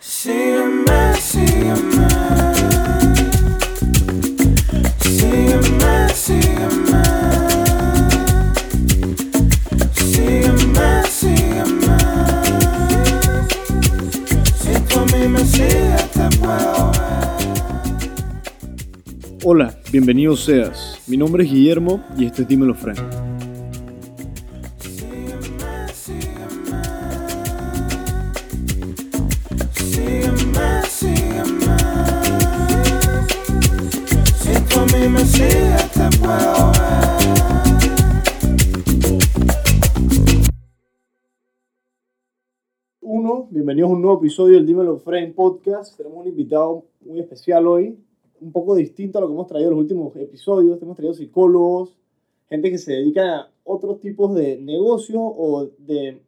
[0.00, 2.08] Sígueme, sígueme.
[5.00, 7.02] Sígueme, sígueme.
[9.94, 11.98] Sígueme, sígueme.
[14.56, 17.02] Si tú a mí me sigues, te puedo ver.
[19.44, 21.00] Hola, bienvenido seas.
[21.08, 23.27] Mi nombre es Guillermo y este es Dímelo Frank.
[43.78, 45.96] Bienvenidos a un nuevo episodio del Dímelo Frank podcast.
[45.96, 47.96] Tenemos un invitado muy especial hoy,
[48.40, 50.82] un poco distinto a lo que hemos traído en los últimos episodios.
[50.82, 51.96] Hemos traído psicólogos,
[52.48, 56.20] gente que se dedica a otros tipos de negocios o de,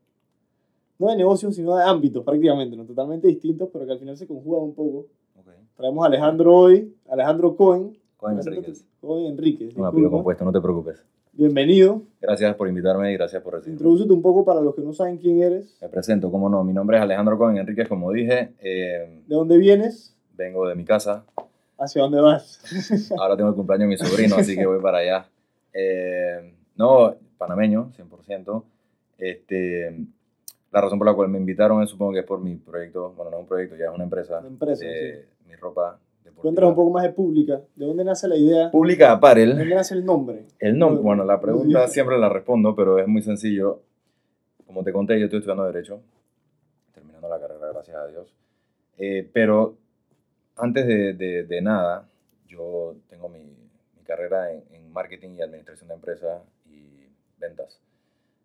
[1.01, 2.85] no de negocios, sino de ámbitos prácticamente, ¿no?
[2.85, 5.07] totalmente distintos, pero que al final se conjugan un poco.
[5.37, 5.49] Ok.
[5.75, 7.99] Traemos a Alejandro hoy, Alejandro Cohen.
[8.17, 8.39] Cohen.
[8.39, 8.87] Enríquez.
[9.01, 9.77] Cohen Enríquez.
[9.77, 10.17] Un apellido disculpa.
[10.19, 11.05] compuesto, no te preocupes.
[11.33, 12.03] Bienvenido.
[12.21, 13.77] Gracias por invitarme y gracias por recibirme.
[13.79, 16.65] Introdúcete un poco para los que no saben quién eres, Me presento, cómo no.
[16.65, 18.53] Mi nombre es Alejandro Cohen Enríquez, como dije.
[18.59, 21.25] eh, de dónde vienes, vengo de mi casa.
[21.79, 22.61] hacia dónde vas.
[23.19, 25.29] Ahora tengo el cumpleaños de mi sobrino, así que voy para allá.
[25.73, 28.63] Eh, no, panameño, 100%.
[29.19, 29.97] Este,
[30.73, 33.31] la razón por la cual me invitaron es, supongo que es por mi proyecto, bueno,
[33.31, 34.41] no es un proyecto, ya es una empresa.
[34.41, 35.99] Una empresa, de mi ropa
[36.31, 36.43] deportiva.
[36.43, 37.61] Cuéntanos un poco más de Pública.
[37.77, 38.71] ¿De dónde nace la idea?
[38.71, 39.51] Pública ¿De Apparel.
[39.59, 40.47] dónde nace el nombre?
[40.59, 43.83] El nombre, bueno, la pregunta siempre la respondo, pero es muy sencillo.
[44.67, 46.01] Como te conté, yo estoy estudiando Derecho,
[46.95, 48.35] terminando la carrera, gracias a Dios.
[48.99, 49.77] Eh, pero
[50.57, 52.07] antes de, de- de nada,
[52.47, 57.07] yo tengo mi, mi carrera en, en Marketing y Administración de Empresas y
[57.39, 57.81] Ventas.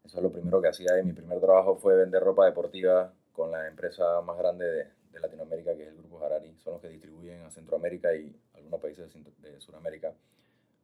[0.04, 3.52] Eso es lo primero que hacía y mi primer trabajo fue vender ropa deportiva con
[3.52, 6.54] la empresa más grande de, de Latinoamérica, que es el Grupo Harari.
[6.64, 10.14] Son los que distribuyen a Centroamérica y algunos países de, Sudamérica.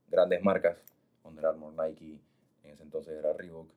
[0.09, 0.77] Grandes marcas,
[1.23, 2.19] Under Armour, Nike,
[2.63, 3.67] en ese entonces era Reebok,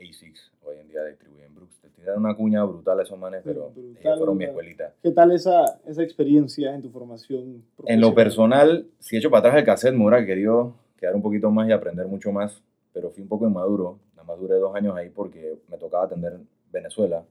[0.00, 1.78] Asics, hoy en día distribuyen Brooks.
[1.80, 4.92] Te tiraron una cuña brutal a esos manes, pero Brutal, ellos fueron mi escuelita.
[5.02, 8.00] ¿Qué tal esa, esa experiencia en tu formación En profesional?
[8.00, 11.68] lo personal, si echo para atrás el cassette, me hubiera querido quedar un poquito más
[11.68, 13.98] y aprender mucho más, pero fui un poco inmaduro.
[14.16, 16.38] Nada más duré dos años ahí porque me tocaba atender
[16.72, 17.24] Venezuela.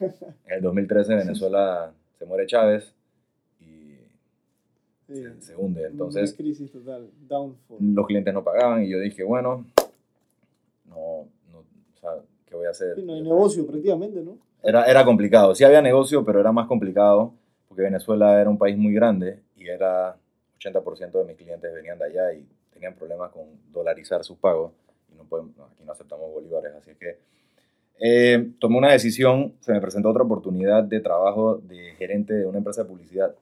[0.00, 2.92] En el 2013 Venezuela se muere Chávez
[3.60, 3.94] y
[5.06, 5.22] Sí.
[5.22, 5.86] se, se hunde.
[5.86, 7.78] Entonces crisis total, downfall.
[7.80, 9.64] los clientes no pagaban y yo dije, bueno,
[10.86, 12.10] no, no o sea,
[12.46, 12.94] ¿qué voy a hacer?
[12.96, 14.38] Sí, no hay negocio prácticamente, ¿no?
[14.62, 15.54] Era, era complicado.
[15.54, 17.32] Sí había negocio, pero era más complicado
[17.68, 20.16] porque Venezuela era un país muy grande y era
[20.60, 24.72] 80% de mis clientes venían de allá y tenían problemas con dolarizar sus pagos.
[25.12, 27.18] Y no podemos, aquí no aceptamos bolívares, así que
[28.00, 32.58] eh, tomé una decisión, se me presentó otra oportunidad de trabajo de gerente de una
[32.58, 33.34] empresa de publicidad.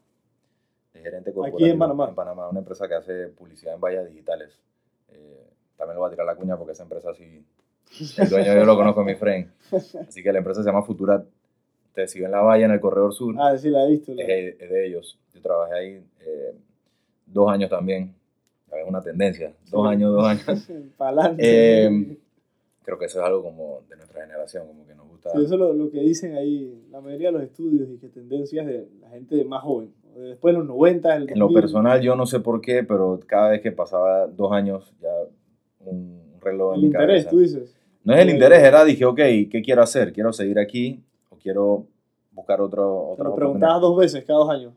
[0.95, 1.79] De gerente corporativo.
[1.79, 2.09] Panamá.
[2.09, 4.59] En Panamá, una empresa que hace publicidad en vallas digitales.
[5.13, 5.47] Eh,
[5.77, 7.45] también lo voy a tirar la cuña porque esa empresa sí,
[8.19, 9.51] el dueño yo lo conozco, mi friend.
[10.09, 11.25] Así que la empresa se llama Futurat.
[11.89, 13.35] Ustedes siguen la valla en el corredor sur.
[13.39, 14.13] Ah, sí, la he visto.
[14.15, 15.19] la- Es, de- es de ellos.
[15.35, 16.55] Yo trabajé ahí eh,
[17.27, 18.15] dos años también.
[18.73, 19.53] Es una tendencia.
[19.71, 19.93] Dos Sí.
[19.95, 20.69] años, dos años.
[20.99, 21.43] Pa'lante.
[21.87, 22.17] Eh,
[22.87, 25.31] Creo que eso es algo como de nuestra generación, como que nos gusta.
[25.33, 28.09] Sí, eso es lo, lo que dicen ahí la mayoría de los estudios y que
[28.09, 29.93] tendencias de la gente más joven.
[30.17, 31.61] Después de los 90, el En lo 2000.
[31.61, 35.11] personal, yo no sé por qué, pero cada vez que pasaba dos años, ya
[35.81, 37.31] un reloj en El mi interés, cabeza.
[37.31, 37.77] tú dices.
[38.05, 39.17] No es el interés, era, dije, ok,
[39.51, 40.13] ¿qué quiero hacer?
[40.13, 41.87] ¿Quiero seguir aquí o quiero
[42.31, 43.37] buscar otro, Te otra lo oportunidad?
[43.37, 44.73] preguntabas dos veces cada dos años.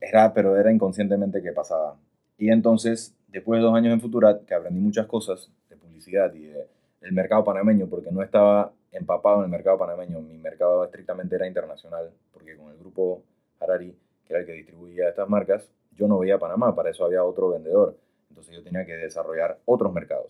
[0.00, 1.96] Era, pero era inconscientemente que pasaba.
[2.36, 6.46] Y entonces, después de dos años en Futurat, que aprendí muchas cosas de publicidad y
[6.46, 6.66] de-
[7.04, 11.46] del mercado panameño, porque no estaba empapado en el mercado panameño, mi mercado estrictamente era
[11.46, 13.22] internacional, porque con el grupo
[13.60, 13.94] Harari,
[14.26, 17.50] que era el que distribuía estas marcas, yo no veía Panamá, para eso había otro
[17.50, 17.98] vendedor.
[18.30, 20.28] Entonces yo tenía que desarrollar otros mercados.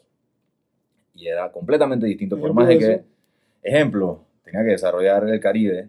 [1.14, 3.04] Y era completamente distinto, por más de que, eso.
[3.62, 5.88] ejemplo, tenía que desarrollar el Caribe,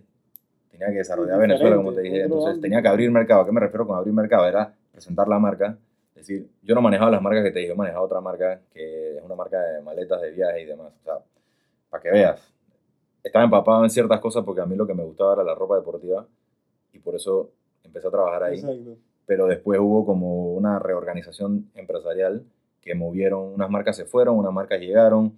[0.70, 3.42] tenía que desarrollar Venezuela, como te dije, entonces tenía que abrir mercado.
[3.42, 4.48] ¿A qué me refiero con abrir mercado?
[4.48, 5.80] Era presentar la marca,
[6.16, 9.18] es decir, yo no manejaba las marcas que te dije, yo manejaba otra marca que
[9.18, 11.20] es una marca de maletas de viaje y demás, o sea,
[11.90, 12.54] para que veas.
[13.22, 15.76] Estaba empapado en ciertas cosas porque a mí lo que me gustaba era la ropa
[15.76, 16.26] deportiva
[16.94, 17.52] y por eso
[17.84, 18.98] empecé a trabajar ahí Exacto.
[19.26, 22.46] pero después hubo como una reorganización empresarial
[22.82, 25.38] que movieron, unas marcas se fueron, unas marcas llegaron,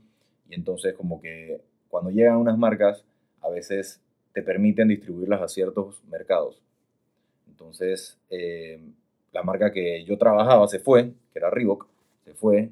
[0.50, 3.04] y entonces como que cuando llegan unas marcas,
[3.42, 4.02] a veces
[4.34, 6.62] te permiten distribuirlas a ciertos mercados.
[7.48, 8.80] Entonces, eh,
[9.38, 11.86] la marca que yo trabajaba se fue, que era Reebok,
[12.26, 12.72] se fue,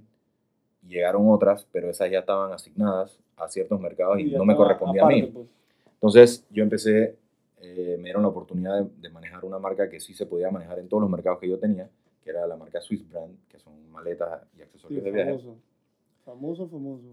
[0.84, 5.04] y llegaron otras, pero esas ya estaban asignadas a ciertos mercados y no me correspondía
[5.04, 5.22] a mí.
[5.24, 5.48] pues.
[5.94, 7.16] Entonces yo empecé
[7.62, 10.80] eh, me dieron la oportunidad de, de manejar una marca que sí se podía manejar
[10.80, 11.88] en todos los mercados que yo tenía,
[12.24, 15.30] que era la marca Swiss Brand, que son maletas y Sí, accesorios de viaje.
[15.32, 15.56] famoso.
[16.26, 17.04] Famoso, famoso.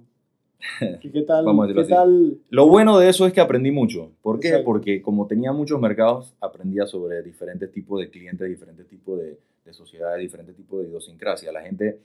[1.03, 1.45] ¿Y qué tal?
[1.45, 2.03] Vamos a decirlo ¿Qué así.
[2.03, 2.39] tal?
[2.51, 4.13] Lo bueno de eso es que aprendí mucho.
[4.23, 4.49] ¿Por qué?
[4.49, 4.65] Exacto.
[4.67, 9.73] Porque como tenía muchos mercados, aprendía sobre diferentes tipos de clientes, diferentes tipos de, de
[9.73, 11.51] sociedades, diferentes tipos de idiosincrasia.
[11.53, 11.99] La gente,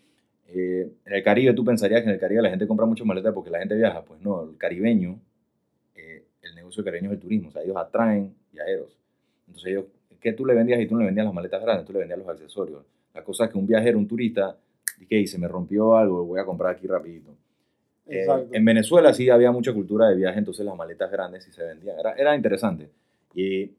[0.47, 3.33] eh, en el Caribe, tú pensarías que en el Caribe la gente compra mucho maletas
[3.33, 4.03] porque la gente viaja.
[4.03, 5.19] Pues no, el caribeño,
[5.95, 7.49] eh, el negocio caribeño es el turismo.
[7.49, 8.97] O sea, ellos atraen viajeros.
[9.47, 9.85] Entonces ellos,
[10.19, 10.79] ¿qué tú le vendías?
[10.81, 12.83] Y tú no le vendías las maletas grandes, tú le vendías los accesorios.
[13.13, 14.57] La cosa es que un viajero, un turista,
[14.99, 17.35] dije, "Ey, se me rompió algo, voy a comprar aquí rapidito.
[18.09, 21.63] Eh, en Venezuela sí había mucha cultura de viaje, entonces las maletas grandes sí se
[21.63, 21.99] vendían.
[21.99, 22.89] Era, era interesante.
[23.33, 23.71] Y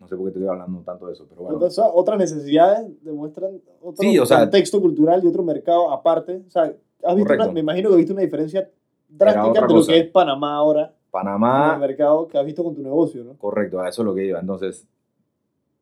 [0.00, 1.56] no sé por qué estoy hablando tanto de eso, pero bueno.
[1.56, 6.42] Entonces, otras necesidades demuestran otro Sí, o sea- contexto cultural y otro mercado aparte.
[6.46, 6.72] O sea,
[7.04, 8.68] has visto una- me imagino que has visto una diferencia
[9.08, 12.74] drástica entre lo que es Panamá ahora y el Panamá, mercado que has visto con
[12.74, 13.34] tu negocio, ¿no?
[13.38, 14.38] correcto, a eso es lo que iba.
[14.40, 14.86] Entonces,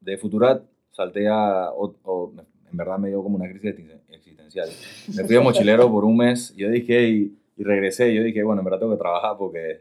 [0.01, 2.33] de Futurat salté a, o- o
[2.71, 4.69] en verdad me dio como una crisis existen- existencial.
[5.17, 8.61] Me fui de mochilero por un mes, yo dije, y, y regresé, yo dije, bueno,
[8.61, 9.81] en verdad tengo que trabajar porque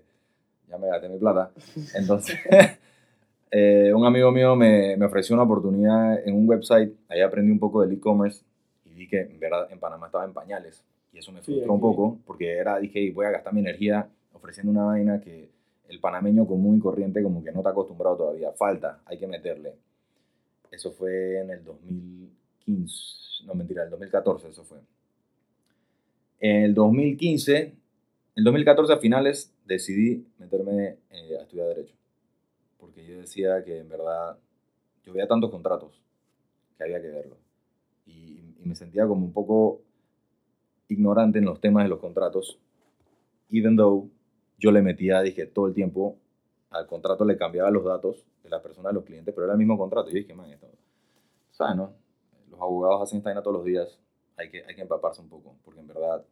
[0.70, 1.52] ya me gasté mi plata.
[1.96, 2.38] Entonces,
[3.52, 7.60] eh, un amigo mío me, me ofreció una oportunidad en un website, ahí aprendí un
[7.60, 8.44] poco del e-commerce
[8.86, 10.84] y vi que en verdad en Panamá estaba en pañales.
[11.14, 11.82] Y eso me Sí, frustró un aquí.
[11.82, 15.50] poco porque era, dije, voy a gastar mi energía ofreciendo una vaina que
[15.88, 18.52] el panameño común y corriente como que no está acostumbrado todavía.
[18.52, 19.76] Falta, hay que meterle.
[20.72, 24.80] Eso fue en el 2015, no mentira, el 2014 eso fue.
[26.40, 27.74] En el 2015,
[28.36, 31.96] el 2014 a finales decidí meterme eh, a estudiar Derecho.
[32.78, 34.38] Porque yo decía que en verdad
[35.04, 36.02] yo veía tantos contratos
[36.78, 37.38] que había que verlo.
[38.06, 39.82] Y, y me sentía como un poco
[40.90, 42.60] ignorante en los temas de los contratos.
[43.50, 44.10] Even though
[44.58, 46.18] yo le metía, dije, todo el tiempo
[46.70, 49.60] al contrato le cambiaba los datos de las personas, de los clientes, pero era el
[49.60, 50.10] mismo contrato.
[50.10, 50.68] Yo dije, man, esto,
[51.52, 51.94] ¿sabes, no?
[52.50, 53.98] Los abogados hacen esta vaina todos los días.
[54.38, 56.24] Hay que, hay que empaparse un poco, porque en verdad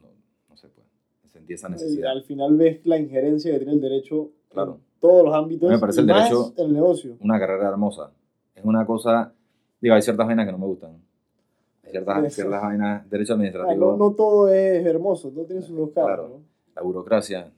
[0.00, 0.08] no,
[0.48, 0.88] no se puede.
[1.28, 2.10] Sentí esa Y necesidad.
[2.12, 4.74] al final ves la injerencia que tiene el derecho Claro.
[4.74, 5.70] en todos los ámbitos.
[5.70, 7.16] Me parece y el más derecho- el negocio.
[7.20, 8.10] Una carrera hermosa.
[8.54, 9.32] Es una cosa,
[9.80, 11.00] digo, hay ciertas vainas que no me gustan.
[11.84, 12.34] Hay ciertas, Eso.
[12.42, 16.16] ciertas vainas, derecho Ah, administrativo, no, no todo es hermoso, no tiene sus dos caras.
[16.18, 16.28] Claro.
[16.28, 16.52] ¿no?
[16.74, 17.52] la burocracia,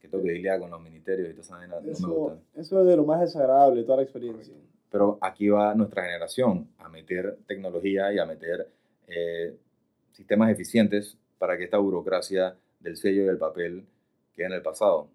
[0.00, 2.40] que tengo que lidiar con los ministerios y todas esas vainas, no me gustan.
[2.56, 4.54] eso es de lo más desagradable de toda la experiencia.
[4.90, 8.68] Pero aquí va nuestra generación a meter tecnología y a meter
[9.10, 9.56] eh,
[10.12, 13.86] sistemas eficientes para que esta burocracia del sello y del papel
[14.34, 15.08] quede en el pasado.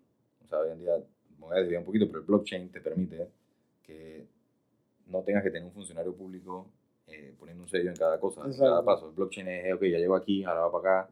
[0.43, 0.95] O sea, hoy en día,
[1.39, 3.27] me voy a desviar un poquito, pero el blockchain te permite
[3.83, 4.25] que
[5.07, 6.67] no tengas que tener un funcionario público
[7.07, 8.85] eh, poniendo un sello en cada cosa, en cada Exacto.
[8.85, 9.09] paso.
[9.09, 11.09] El blockchain es, ok, ya llego aquí, ahora va para acá,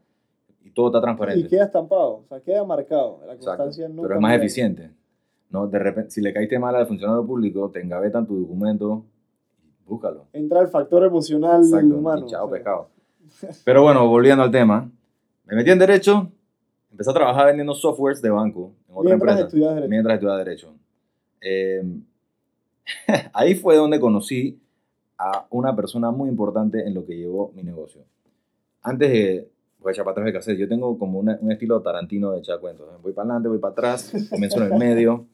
[0.64, 1.46] y todo está transparente.
[1.46, 3.20] Y queda estampado, o sea, queda marcado.
[3.26, 3.62] La Exacto.
[3.62, 4.90] constancia no pero es más eficiente.
[5.50, 5.68] ¿no?
[5.68, 9.04] De repente, si le caíste mal al funcionario público, te engavetan tu documento,
[9.86, 10.26] búscalo.
[10.32, 12.26] Entra el factor emocional Exacto, humano.
[12.26, 12.88] chao pescado.
[13.64, 14.90] Pero bueno, volviendo al tema,
[15.46, 16.30] me metí en Derecho,
[16.90, 19.46] empecé a trabajar vendiendo softwares de banco en otra Mientras empresa.
[19.46, 19.90] estudias Derecho.
[19.90, 20.74] Mientras estudiaba Derecho.
[21.40, 21.82] Eh,
[23.32, 24.58] ahí fue donde conocí
[25.18, 28.02] a una persona muy importante en lo que llevó mi negocio.
[28.82, 29.48] Antes de,
[29.80, 32.40] voy a echar para atrás el cassette, yo tengo como una- un estilo tarantino de
[32.40, 32.86] echar cuentos.
[33.02, 35.26] Voy para adelante, voy para atrás, comienzo en el medio.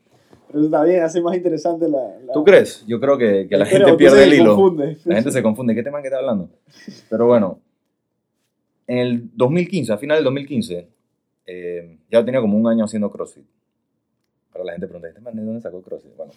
[0.51, 2.19] Pero eso está bien, hace más interesante la.
[2.25, 2.85] la ¿Tú crees?
[2.87, 4.57] Yo creo que, que la gente pierde el hilo.
[4.57, 4.99] confunde.
[5.05, 5.75] La gente se confunde.
[5.75, 6.51] ¿Qué tema que está hablando?
[7.09, 7.61] Pero bueno,
[8.87, 10.89] en el 2015, a final del 2015,
[11.47, 13.45] eh, ya tenía como un año haciendo CrossFit.
[14.53, 16.17] Para la gente pregunta, ¿este man de dónde sacó CrossFit?
[16.17, 16.33] Bueno,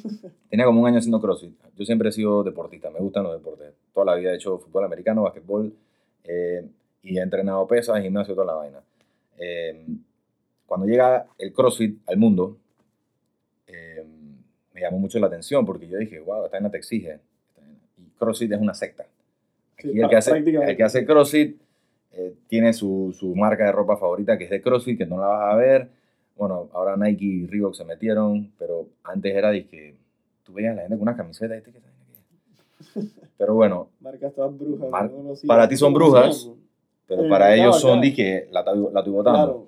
[0.50, 1.52] tenía como un año haciendo CrossFit.
[1.76, 3.74] Yo siempre he sido deportista, me gustan los deportes.
[3.92, 5.70] Toda la vida he hecho fútbol americano, basquetbol,
[6.24, 6.66] eh,
[7.02, 8.80] y he entrenado pesas, gimnasio, toda la vaina.
[9.36, 9.86] Eh,
[10.64, 12.56] cuando llega el CrossFit al mundo,
[14.78, 17.18] me llamó mucho la atención porque yo dije, wow, esta vaina te exige.
[17.98, 19.04] Y CrossFit es una secta.
[19.78, 21.56] Sí, Aquí el, que hace, el que hace CrossFit
[22.12, 25.26] eh, tiene su, su marca de ropa favorita que es de CrossFit, que no la
[25.26, 25.88] vas a ver.
[26.36, 29.94] Bueno, ahora Nike y Reebok se metieron, pero antes era de que
[30.44, 31.56] tú veías a la gente con una camiseta.
[31.56, 31.76] ¿este es?
[33.36, 34.90] Pero bueno, Marcas todas brujas.
[34.90, 36.48] Mar- no para ti son No brujas,
[37.06, 39.38] pero El para ellos son dije, la, estoy- la estoy botando.
[39.44, 39.66] Claro.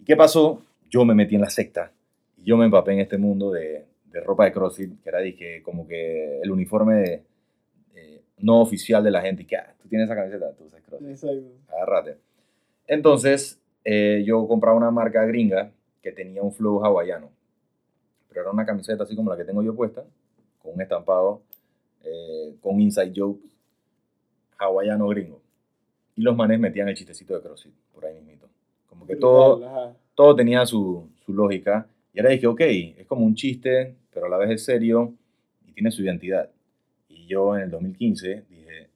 [0.00, 0.62] ¿Y qué pasó?
[0.90, 1.90] Yo me metí en la secta.
[2.38, 5.62] Y yo me empapé en este mundo de, de ropa de CrossFit, que era dije,
[5.62, 7.22] como que el uniforme de-
[7.94, 9.42] eh, no oficial de la gente.
[9.42, 11.08] Y que, ah, tú tienes esa camiseta, tú usas CrossFit.
[11.10, 11.46] Exacto.
[11.74, 12.16] Agárrate.
[12.86, 15.70] Entonces, eh, yo compraba una marca gringa
[16.02, 17.30] que tenía un flow hawaiano.
[18.28, 20.04] Pero era una camiseta así como la que tengo yo puesta,
[20.62, 21.42] con un estampado,
[22.04, 23.48] eh, con inside jokes,
[24.58, 25.40] hawaiano gringo.
[26.16, 28.48] Y los manes metían el chistecito de CrossFit, por ahí mismito.
[28.88, 29.96] Como que todo, ajá.
[30.14, 31.86] todo tenía su, su lógica.
[32.12, 35.12] Y ahora dije, ok, es como un chiste, pero a la vez es serio
[35.66, 36.50] y tiene su identidad.
[37.08, 38.88] Y yo en el 2015 dije,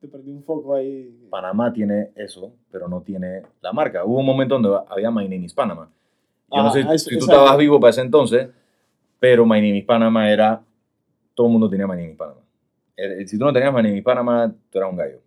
[0.00, 1.26] Te perdí un foco ahí.
[1.30, 4.04] Panamá tiene eso, pero no tiene la marca.
[4.04, 5.90] Hubo un momento donde había My Name is Panama.
[6.50, 8.48] Yo no Ah, sé eso- si tú estabas vivo para ese entonces,
[9.18, 10.62] pero My Name is Panama era,
[11.34, 12.40] todo el mundo tenía My Name is Panama.
[12.96, 15.20] Eh, Si tú no tenías My Name is Panama, tú eras un gallo.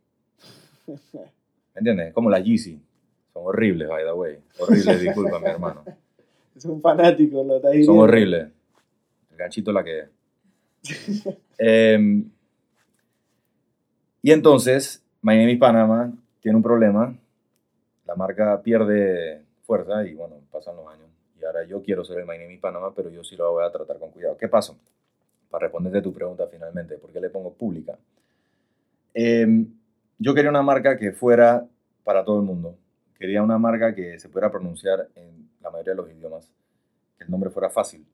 [1.13, 2.07] ¿Me entiendes?
[2.09, 2.79] Es como las Yeezy.
[3.33, 4.37] Son horribles, by the way.
[4.59, 5.83] Horribles, disculpa, mi hermano.
[6.55, 8.47] Es un fanático, lo está Son horribles.
[9.37, 10.09] Ganchito la que.
[11.59, 12.29] Em,
[14.21, 17.15] y entonces, Miami Panama tiene un problema.
[18.05, 21.07] La marca pierde fuerza y bueno, pasan los años.
[21.39, 23.97] Y ahora yo quiero ser el Miami Panama, pero yo sí lo voy a tratar
[23.97, 24.37] con cuidado.
[24.37, 24.73] ¿Qué pasa?
[25.49, 27.97] Para responderte tu pregunta finalmente, ¿por qué le pongo pública?
[29.13, 29.67] Em,
[30.19, 31.65] yo quería una marca que fuera
[32.03, 32.75] para todo el mundo.
[33.17, 36.51] Quería una marca que se pudiera pronunciar en la mayoría de los idiomas,
[37.17, 38.05] que el nombre fuera fácil.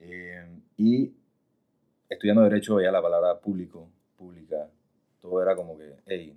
[0.00, 1.12] Eh, y
[2.08, 4.68] estudiando Derecho veía la palabra público, pública,
[5.20, 6.36] todo era como que, hey,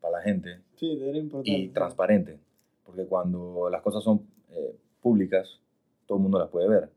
[0.00, 1.50] para la gente Sí, era importante.
[1.50, 2.38] y transparente,
[2.84, 5.60] porque cuando las cosas son eh, públicas,
[6.06, 6.88] todo el mundo las puede ver,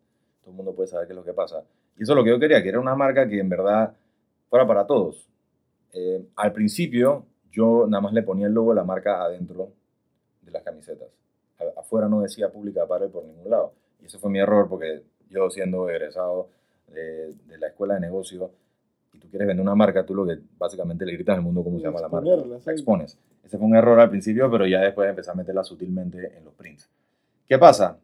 [0.41, 1.63] todo el mundo puede saber qué es lo que pasa.
[1.97, 3.93] Y eso es lo que yo quería, que era una marca que en verdad
[4.49, 5.27] fuera para todos.
[5.93, 9.73] Eh, al principio, yo nada más le ponía el logo de la marca adentro
[10.41, 11.09] de las camisetas.
[11.77, 13.73] Afuera no decía pública para por ningún lado.
[14.01, 16.49] Y ese fue mi error, porque yo siendo egresado
[16.87, 18.51] de, de la escuela de negocio,
[19.13, 21.77] y tú quieres vender una marca, tú lo que básicamente le gritas al mundo cómo
[21.79, 22.29] se llama la marca.
[22.29, 23.17] La expones.
[23.43, 26.53] Ese fue un error al principio, pero ya después empecé a meterla sutilmente en los
[26.53, 26.89] prints.
[27.47, 27.97] ¿Qué pasa?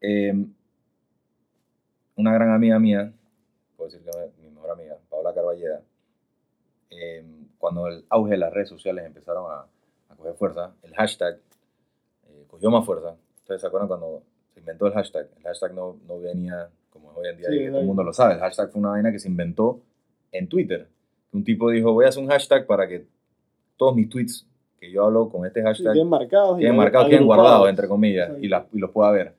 [0.00, 0.34] Eh,
[2.16, 3.12] una gran amiga mía,
[3.76, 5.80] puedo decir que mi mejor amiga, Paola Carballeda,
[6.90, 7.24] eh,
[7.58, 9.66] cuando el auge de las redes sociales empezaron a,
[10.10, 11.38] a coger fuerza, el hashtag
[12.28, 13.16] eh, cogió más fuerza.
[13.38, 14.22] ¿Ustedes se acuerdan cuando
[14.54, 15.28] se inventó el hashtag?
[15.36, 18.02] El hashtag no, no venía como hoy en día, Sí, y que todo el mundo
[18.04, 18.34] lo sabe.
[18.34, 19.80] El hashtag fue una vaina que se inventó
[20.32, 20.88] en Twitter.
[21.32, 23.04] Un tipo dijo, voy a hacer un hashtag para que
[23.76, 24.46] todos mis tweets
[24.78, 26.58] que yo hablo con este hashtag queden marcados.
[26.58, 29.34] queden marcados, queden guardados, entre comillas, y, la- y los pueda ver.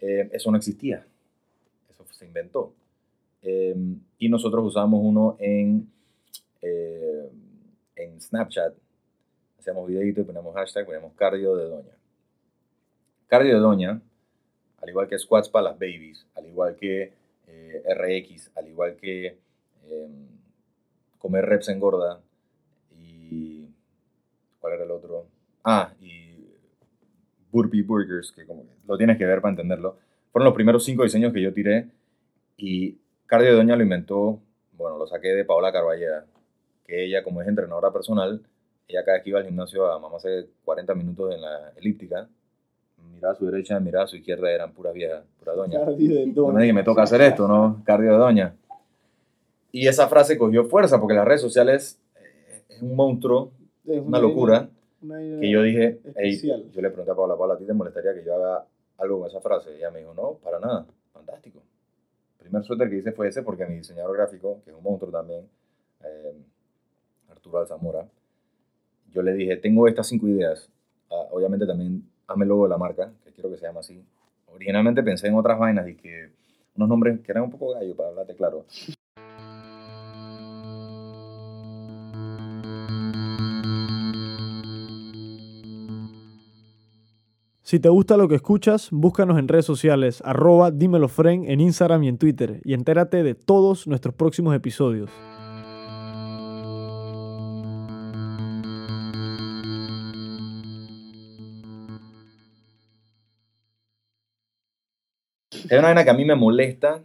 [0.00, 1.06] Eh, eso no existía.
[1.90, 2.72] Eso se inventó.
[3.42, 3.74] Eh,
[4.18, 5.88] y nosotros usamos uno en,
[6.60, 7.30] eh,
[7.96, 8.74] en Snapchat.
[9.58, 11.92] Hacíamos videitos y poníamos hashtag, poníamos cardio de doña.
[13.28, 14.00] Cardio de doña,
[14.82, 17.12] al igual que squats para las babies, al igual que
[17.46, 19.38] eh, RX, al igual que
[19.84, 20.08] eh,
[21.18, 22.20] comer reps engorda
[22.90, 23.68] y
[24.60, 25.26] ¿cuál era el otro?
[25.64, 26.32] Ah, y
[27.52, 29.98] Burpee Burgers, que como lo tienes que ver para entenderlo.
[30.32, 31.88] Fueron los primeros cinco diseños que yo tiré
[32.56, 34.40] y Cardio de Doña lo inventó,
[34.72, 36.26] bueno, lo saqué de Paola Carballeda,
[36.84, 38.42] que ella como es entrenadora personal,
[38.88, 42.28] ella cada vez que iba al gimnasio a mamá hace 40 minutos en la elíptica,
[43.22, 45.84] miraba a su derecha, miraba a su izquierda, eran puras viejas, puras doñas.
[45.84, 46.72] Cardio de No doña.
[46.72, 47.80] me toca hacer esto, ¿no?
[47.84, 48.56] Cardio de doña.
[49.70, 53.52] Y esa frase cogió fuerza porque las redes sociales eh, es un monstruo,
[53.86, 54.68] Es una locura,
[55.02, 56.36] una- que yo dije, hey,
[56.72, 58.66] yo le pregunté a Paula, Paula, ¿a ti te molestaría que yo haga
[58.98, 59.70] algo con esa frase?
[59.72, 61.60] Y ella me dijo, no, para nada, fantástico.
[62.40, 65.12] El primer suéter que hice fue ese porque mi diseñador gráfico, que es un monstruo
[65.12, 65.46] también,
[66.04, 66.34] eh,
[67.30, 68.04] Arturo Alzamora,
[69.12, 70.68] yo le dije, tengo estas cinco ideas.
[71.10, 72.02] Ah, obviamente también
[72.32, 74.02] hazme el logo de la marca, que quiero que se llame así.
[74.54, 76.30] Originalmente pensé en otras vainas y que
[76.74, 78.64] unos nombres que eran un poco gallo, para hablarte claro.
[87.62, 92.08] Si te gusta lo que escuchas, búscanos en redes sociales, arroba dímelofren en Instagram y
[92.08, 95.10] en Twitter, y entérate de todos nuestros próximos episodios.
[105.72, 107.02] Hay una vaina que a mí me molesta,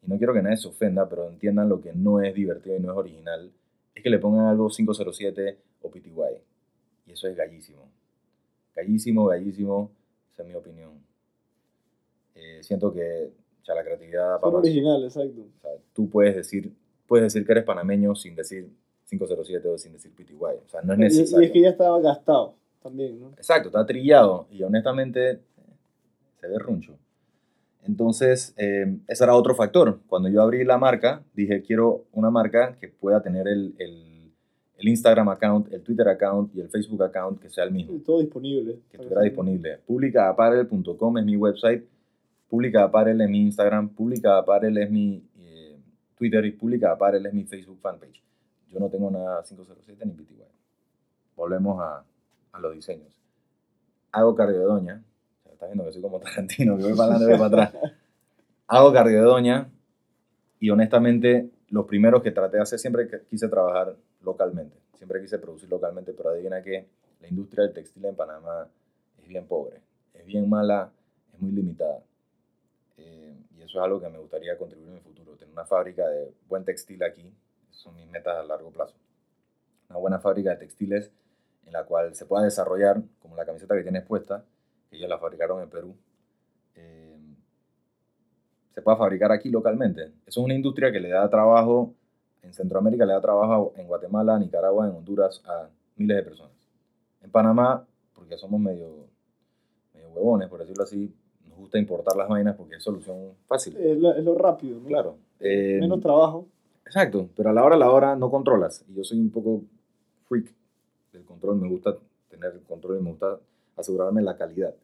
[0.00, 2.80] y no quiero que nadie se ofenda, pero entiendan lo que no es divertido y
[2.80, 3.50] no es original,
[3.92, 6.12] es que le pongan algo 507 o PTY.
[7.08, 7.88] Y eso es gallísimo.
[8.76, 9.90] Gallísimo, gallísimo,
[10.32, 10.92] esa es mi opinión.
[12.36, 14.60] Eh, siento que o sea, la creatividad da para más.
[14.62, 15.40] originales, exacto.
[15.40, 16.72] O sea, tú puedes decir,
[17.08, 18.70] puedes decir que eres panameño sin decir
[19.08, 20.34] 507 o sin decir PTY.
[20.64, 21.46] O sea, no es Y, y necesario.
[21.46, 23.30] es que ya estaba gastado también, ¿no?
[23.30, 25.40] Exacto, está trillado y honestamente
[26.40, 26.96] se ve runcho.
[27.86, 30.00] Entonces, eh, ese era otro factor.
[30.08, 34.14] Cuando yo abrí la marca, dije, quiero una marca que pueda tener el, el-
[34.78, 38.20] el Instagram account, el Twitter account y el Facebook account que sea el mismo, Todo
[38.20, 38.78] disponible.
[38.90, 39.78] que estuviera disponible.
[39.86, 41.82] Publicaapparel.com es mi website,
[42.50, 45.78] Publica Apparel es mi Instagram, Publica Apparel es mi eh,
[46.18, 48.22] Twitter y Publica Apparel es mi Facebook fanpage.
[48.70, 50.42] Yo no tengo nada 507 ni PTY.
[51.36, 52.04] Volvemos a,
[52.52, 53.08] a los diseños.
[54.12, 55.02] Hago cardio de doña.
[55.56, 57.82] Estás viendo que soy como Tarantino, que voy para adelante voy para atrás.
[58.66, 59.70] hago cardio de doña
[60.60, 65.70] y honestamente los primeros que traté de hacer siempre quise trabajar localmente, siempre quise producir
[65.70, 66.86] localmente, pero adivina que
[67.22, 68.68] la industria del textil en Panamá
[69.22, 69.80] es bien pobre,
[70.12, 70.92] es bien mala,
[71.32, 72.02] es muy limitada.
[72.98, 76.06] Eh, y eso es algo que me gustaría contribuir en mi futuro, tener una fábrica
[76.06, 77.32] de buen textil aquí,
[77.70, 78.94] son mis metas a largo plazo.
[79.88, 81.10] Una buena fábrica de textiles
[81.64, 84.44] en la cual se pueda desarrollar, como la camiseta que tienes puesta,
[84.96, 85.94] ellos la fabricaron en Perú,
[86.74, 87.18] eh,
[88.74, 90.02] se pueda fabricar aquí localmente.
[90.26, 91.94] Eso es una industria que le da trabajo,
[92.42, 96.52] en Centroamérica le da trabajo en Guatemala, Nicaragua, en Honduras a miles de personas.
[97.22, 99.06] En Panamá, porque somos medio,
[99.94, 101.12] medio huevones, por decirlo así,
[101.48, 103.76] nos gusta importar las vainas porque es solución fácil.
[103.76, 104.86] Es, la- es lo rápido, ¿no?
[104.86, 105.16] Claro.
[105.40, 106.46] Eh, Menos trabajo.
[106.84, 108.84] Exacto, pero a la hora a la hora no controlas.
[108.88, 109.62] Y yo soy un poco
[110.28, 110.54] freak
[111.12, 111.96] del control, me gusta
[112.28, 113.38] tener el control y me gusta
[113.76, 114.74] asegurarme la calidad.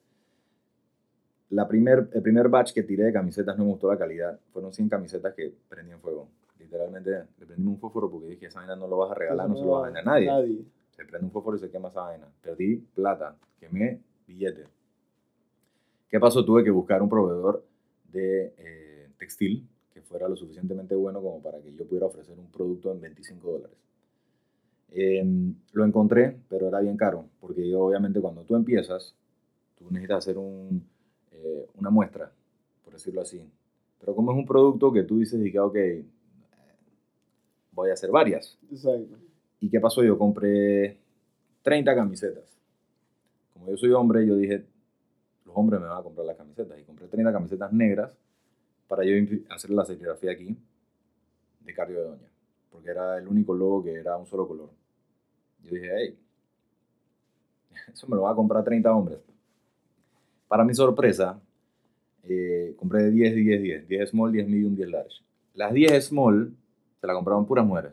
[1.52, 4.40] La primer, el primer batch que tiré de camisetas no me gustó la calidad.
[4.54, 6.28] Fueron 100 camisetas que prendí en fuego.
[6.59, 9.56] Literalmente le prendí un fósforo porque dije, esa vaina no lo vas a regalar, no
[9.56, 10.26] se lo vas a vender a nadie.
[10.28, 10.64] Nadie.
[10.92, 12.26] Se prende un fósforo y se quema esa vaina.
[12.40, 14.64] Perdí plata, quemé billete.
[16.09, 16.42] ¿Qué pasó?
[16.42, 17.62] Tuve que buscar un proveedor
[18.11, 22.50] de eh, textil que fuera lo suficientemente bueno como para que yo pudiera ofrecer un
[22.50, 23.76] producto en 25 dólares.
[24.90, 29.14] Em, lo encontré, pero era bien caro, porque yo obviamente cuando tú empiezas,
[29.78, 30.82] tú necesitas hacer un,
[31.44, 32.30] eh, una muestra,
[32.84, 33.42] por decirlo así.
[34.00, 35.76] Pero como es un producto que tú dices, y que, ok,
[37.72, 38.58] voy a hacer varias.
[38.70, 39.16] Exacto.
[39.61, 40.02] ¿Y qué pasó?
[40.02, 40.99] Yo compré
[41.62, 42.44] 30 camisetas.
[43.52, 44.64] Como yo soy hombre, yo dije,
[45.44, 46.78] los hombres me van a comprar las camisetas.
[46.78, 48.16] Y compré 30 camisetas negras
[48.88, 49.12] para yo
[49.50, 50.56] hacer la serigrafía aquí
[51.61, 52.28] de Cardio de Doña.
[52.70, 54.70] Porque era el único logo que era un solo color.
[55.62, 56.18] Yo dije, hey,
[57.92, 59.18] eso me lo van a comprar 30 hombres.
[60.52, 61.40] Para mi sorpresa,
[62.25, 63.88] eh, compré 10, 10, 10.
[63.88, 65.23] 10 small, 10 medium, 10 large.
[65.54, 66.54] Las 10 small
[67.00, 67.92] se las compraron puras mujeres.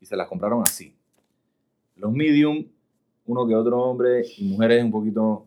[0.00, 0.92] Y se las compraron así.
[1.94, 2.66] Los medium,
[3.26, 5.46] uno que otro hombre, y mujeres un poquito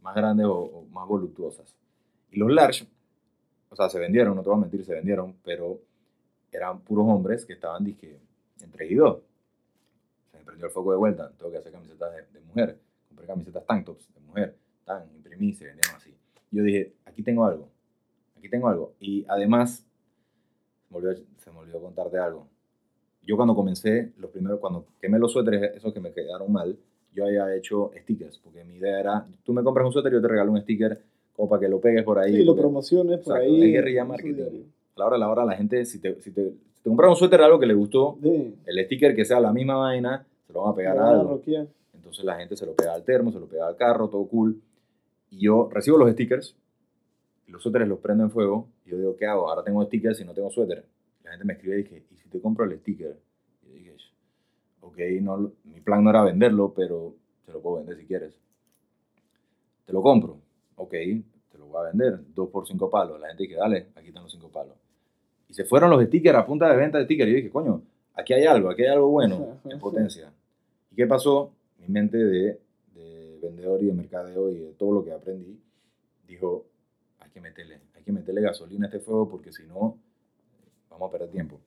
[0.00, 1.76] más grandes o, o más voluptuosas.
[2.30, 2.88] Y los large,
[3.68, 5.78] o sea, se vendieron, no te voy a mentir, se vendieron, pero
[6.52, 8.18] eran puros hombres que estaban, dije,
[8.62, 9.18] entre y dos.
[10.32, 12.78] Se me prendió el foco de vuelta, tengo que hacer camisetas de, de mujer.
[13.08, 16.14] Compré camisetas tank tops de mujer, tan, imprimí, se vendieron así.
[16.50, 17.68] Yo dije, aquí tengo algo,
[18.38, 18.94] aquí tengo algo.
[18.98, 19.84] Y además,
[20.88, 22.46] se me olvidó, se me olvidó contarte algo
[23.26, 26.76] yo cuando comencé, los primeros, cuando quemé los suéteres, esos que me quedaron mal,
[27.12, 30.22] yo había hecho stickers, porque mi idea era, tú me compras un suéter y yo
[30.22, 31.00] te regalo un sticker
[31.34, 32.32] como para que lo pegues por ahí.
[32.32, 33.64] Sí, lo porque promociones por Exacto, ahí.
[33.64, 34.42] es guerrilla marketing.
[34.96, 37.10] a la hora a la hora la gente, si te, si te, si te compras
[37.10, 40.52] un suéter algo que le gustó, De, el sticker que sea la misma vaina, se
[40.52, 41.42] lo van a pegar a algo.
[41.94, 44.60] Entonces la gente se lo pega al termo, se lo pega al carro, todo cool.
[45.30, 46.56] Y yo recibo los stickers,
[47.48, 49.48] los suéteres los prendo en fuego, y yo digo, ¿qué hago?
[49.48, 50.84] Ahora tengo stickers y no tengo suéter.
[51.24, 53.18] La gente me escribe y dije, ¿y si te compro el sticker?
[53.62, 53.96] Y yo dije,
[54.80, 58.38] ok, no, mi plan no era venderlo, pero te lo puedo vender si quieres.
[59.84, 60.40] Te lo compro,
[60.76, 63.20] ok, te lo voy a vender, dos por cinco palos.
[63.20, 64.74] La gente dice, dale, aquí están los cinco palos.
[65.48, 67.28] Y se fueron los stickers a punta de venta de stickers.
[67.28, 67.82] Y yo dije, coño,
[68.14, 70.32] aquí hay algo, aquí hay algo bueno en potencia.
[70.90, 71.52] ¿Y qué pasó?
[71.78, 72.60] Mi mente de,
[73.46, 75.58] de vendedor y de mercadeo y de todo lo que aprendí,
[76.26, 76.66] dijo,
[77.20, 79.98] hay que meterle, hay que meterle gasolina a este fuego porque si no,
[80.90, 81.60] vamos a perder tiempo.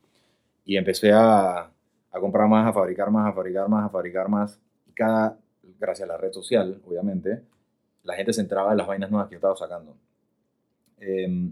[0.65, 4.59] Y empecé a, a comprar más, a fabricar más, a fabricar más, a fabricar más.
[4.87, 5.37] Y cada,
[5.79, 7.41] gracias a la red social, obviamente,
[8.03, 9.95] la gente se entraba en las vainas nuevas que yo estaba sacando.
[10.99, 11.51] Em,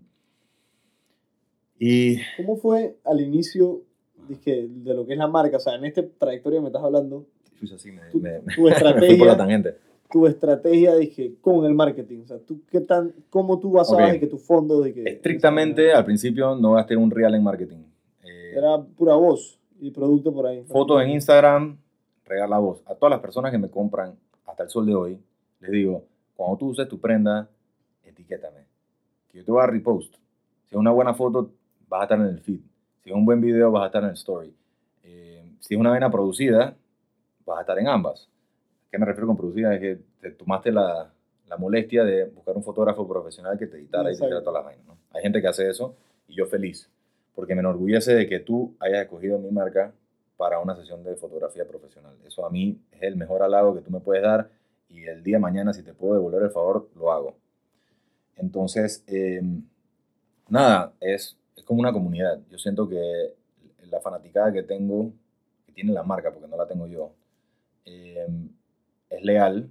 [1.79, 3.81] y ¿Cómo fue al inicio
[4.27, 5.57] dije, de lo que es la marca?
[5.57, 7.25] O sea, en esta trayectoria me estás hablando,
[7.73, 9.77] así, me, Tu- me- tu fui por la estrategia, tangente.
[10.10, 12.22] Tu estrategia, dije, con el marketing.
[12.24, 14.12] O sea, ¿tú qué tan, ¿cómo tú basabas Ok.
[14.13, 15.04] de que tu fondo, de que...
[15.04, 17.84] Estrictamente, al principio no gasté un real en marketing.
[18.24, 20.63] Eh, Era pura voz y producto por ahí.
[20.63, 21.78] fotos en Instagram,
[22.26, 22.82] regala voz.
[22.86, 24.15] A todas las personas que me compran
[24.46, 25.20] hasta el sol de hoy,
[25.60, 26.04] les digo,
[26.36, 27.50] cuando tú uses tu prenda,
[28.04, 28.62] etiquétame.
[29.30, 30.13] Que yo te voy a repost.
[30.65, 31.52] Si es una buena foto,
[31.89, 32.60] vas a estar en el feed.
[33.04, 34.54] Si es un buen video, vas a estar en el story.
[35.04, 36.76] Eh, si es una vaina producida,
[37.46, 38.30] vas a estar en ambas.
[38.97, 39.75] ¿A ¿Qué me refiero con producida?
[39.75, 41.13] Es que te tomaste la,
[41.45, 44.49] la molestia de buscar un fotógrafo profesional que te editara y te hiciera Exacto.
[44.49, 44.88] todas las vainas.
[44.88, 44.97] ¿no?
[45.12, 45.95] Hay gente que hace eso
[46.27, 46.89] y yo feliz,
[47.36, 49.93] porque me enorgullece de que tú hayas escogido mi marca
[50.36, 52.15] para una sesión de fotografía profesional.
[52.25, 54.49] Eso a mí es el mejor halago que tú me puedes dar
[54.89, 57.38] y el día de mañana, si te puedo devolver el favor, lo hago.
[58.36, 59.43] Entonces, eh,
[60.49, 62.39] nada, es, es como una comunidad.
[62.49, 63.36] Yo siento que
[63.91, 65.12] la fanaticada que tengo,
[65.67, 67.12] que tiene la marca, porque no la tengo yo,
[67.86, 68.27] eh,
[69.10, 69.70] es leal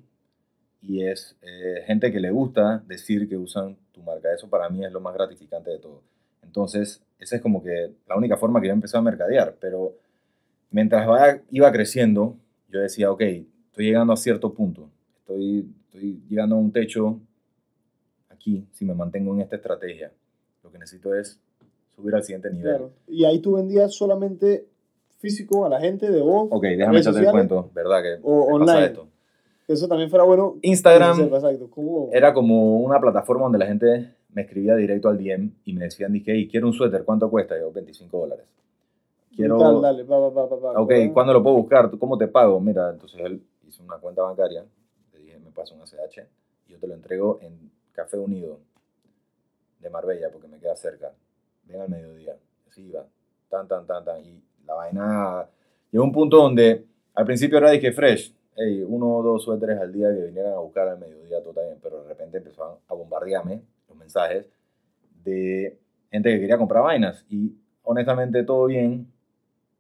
[0.83, 4.33] y es eh, gente que le gusta decir que usan tu marca.
[4.33, 6.03] Eso para mí es lo más gratificante de todo.
[6.42, 9.57] Entonces, esa es como que la única forma que yo empecé a mercadear.
[9.61, 9.94] Pero
[10.70, 12.37] mientras va- iba creciendo,
[12.68, 14.88] yo decía, ok, estoy llegando a cierto punto.
[15.20, 17.18] Estoy, estoy llegando a un techo
[18.31, 20.12] aquí, si me mantengo en esta estrategia.
[20.62, 21.40] Lo que necesito es
[21.94, 22.68] subir al siguiente nivel.
[22.77, 22.92] Claro.
[23.09, 24.66] Y ahí tú vendías solamente
[25.18, 26.49] físico a la gente de voz.
[26.51, 28.03] Ok, déjame echarte el cuento, ¿verdad?
[28.03, 28.87] Que O me pasa online.
[28.87, 29.09] esto.
[29.68, 30.57] Eso también fuera bueno.
[30.62, 31.68] Instagram sepa, exacto.
[31.70, 32.11] ¿Cómo?
[32.12, 36.12] era como una plataforma donde la gente me escribía directo al DM y me decían,
[36.12, 37.57] dije, hey, quiero un suéter, ¿cuánto cuesta?
[37.57, 38.46] Y yo, 25 dólares.
[39.35, 39.59] Quiero...
[39.59, 40.05] Tal, dale.
[40.76, 41.90] Ok, ¿cuándo lo puedo buscar?
[41.90, 42.61] ¿Tú ¿Cómo te pago?
[42.61, 44.64] Mira, entonces él hizo una cuenta bancaria,
[45.12, 46.26] le dije, me pasa un ACH
[46.68, 48.59] y yo te lo entrego en Café Unido
[49.81, 51.12] de Marbella porque me queda cerca.
[51.64, 52.37] Ven al mediodía.
[52.68, 53.05] Así iba.
[53.48, 54.20] Tan, tan, tan, tan.
[54.20, 55.48] Y la vaina
[55.90, 59.78] llegó a un punto donde al principio era dije fresh, hey, uno o dos suéteres
[59.80, 62.94] al día que vinieran a buscar al mediodía, todo bien, pero de repente empezaban a
[62.94, 64.46] bombardearme los mensajes
[65.24, 65.78] de
[66.10, 69.06] gente que quería comprar vainas y honestamente todo bien,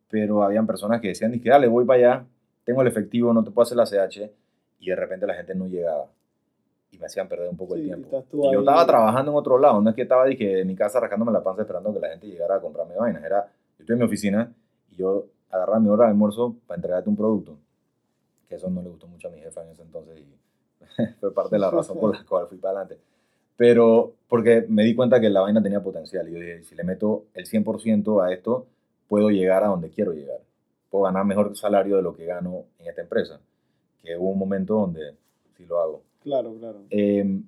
[0.08, 2.26] pero habían personas que decían, dije, dale, voy para allá,
[2.64, 4.30] tengo el efectivo, no te puedo hacer la CH,
[4.78, 6.06] y de repente la gente no llegaba.
[6.90, 8.06] Y me hacían perder un poco el Sí, tiempo.
[8.06, 10.66] estás tú Y yo estaba trabajando en otro lado, no es que estaba dije, en
[10.66, 13.24] mi casa rascándome la panza esperando que la gente llegara a comprarme vainas.
[13.24, 13.46] Era,
[13.78, 14.52] yo estoy en mi oficina
[14.90, 17.58] y yo agarraba mi hora de almuerzo para entregarte un producto.
[18.48, 21.56] Que eso no le gustó mucho a mi jefa en ese entonces y fue parte
[21.56, 23.02] de la razón por la cual fui para adelante.
[23.56, 26.84] Pero porque me di cuenta que la vaina tenía potencial y yo dije, si le
[26.84, 28.66] meto el 100% a esto,
[29.08, 30.40] puedo llegar a donde quiero llegar.
[30.90, 33.40] Puedo ganar mejor salario de lo que gano en esta empresa.
[34.02, 35.14] Que hubo un momento donde
[35.56, 36.02] sí lo hago.
[36.22, 36.80] Claro, claro.
[36.90, 37.40] Eh,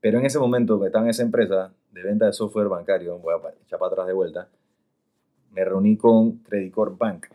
[0.00, 3.34] pero en ese momento que estaba en esa empresa de venta de software bancario, voy
[3.34, 4.48] a echar para atrás de vuelta,
[5.52, 7.26] me reuní con Credit Corp Bank.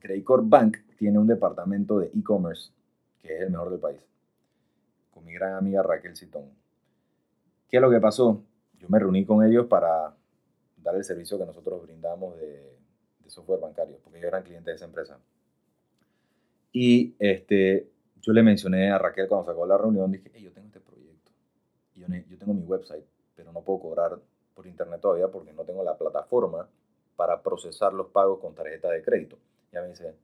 [0.00, 2.72] Credit Corp Bank tiene un departamento de e-commerce
[3.20, 4.04] que es el mejor del país,
[5.10, 6.50] con mi gran amiga Raquel Citón.
[7.68, 8.42] ¿Qué es lo que pasó?
[8.78, 10.14] Yo me reuní con ellos para
[10.76, 12.76] dar el servicio que nosotros brindamos de,
[13.26, 15.18] software bancario, porque ellos eran clientes de esa empresa.
[16.72, 17.90] Y este,
[18.22, 21.30] yo le mencioné a Raquel cuando sacó la reunión, dije, hey, yo tengo este proyecto.
[21.94, 22.06] Yo
[22.38, 23.04] tengo mi website,
[23.36, 24.18] pero no puedo cobrar
[24.54, 26.66] por internet todavía porque no tengo la plataforma
[27.16, 29.36] para procesar los pagos con tarjeta de crédito.
[29.72, 30.14] Ya me dice,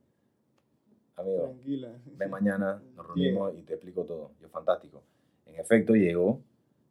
[1.17, 1.89] amigo, Tranquila.
[2.17, 4.31] ven mañana, nos reunimos y te explico todo.
[4.41, 5.03] Yo, fantástico.
[5.47, 6.41] En efecto, llegó,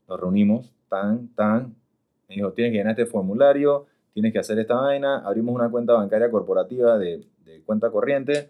[0.08, 1.76] nos reunimos, tan, tan.
[2.30, 5.94] Me dijo, tienes que llenar este formulario, tienes que hacer esta vaina, abrimos una cuenta
[5.94, 8.50] bancaria corporativa de, de cuenta corriente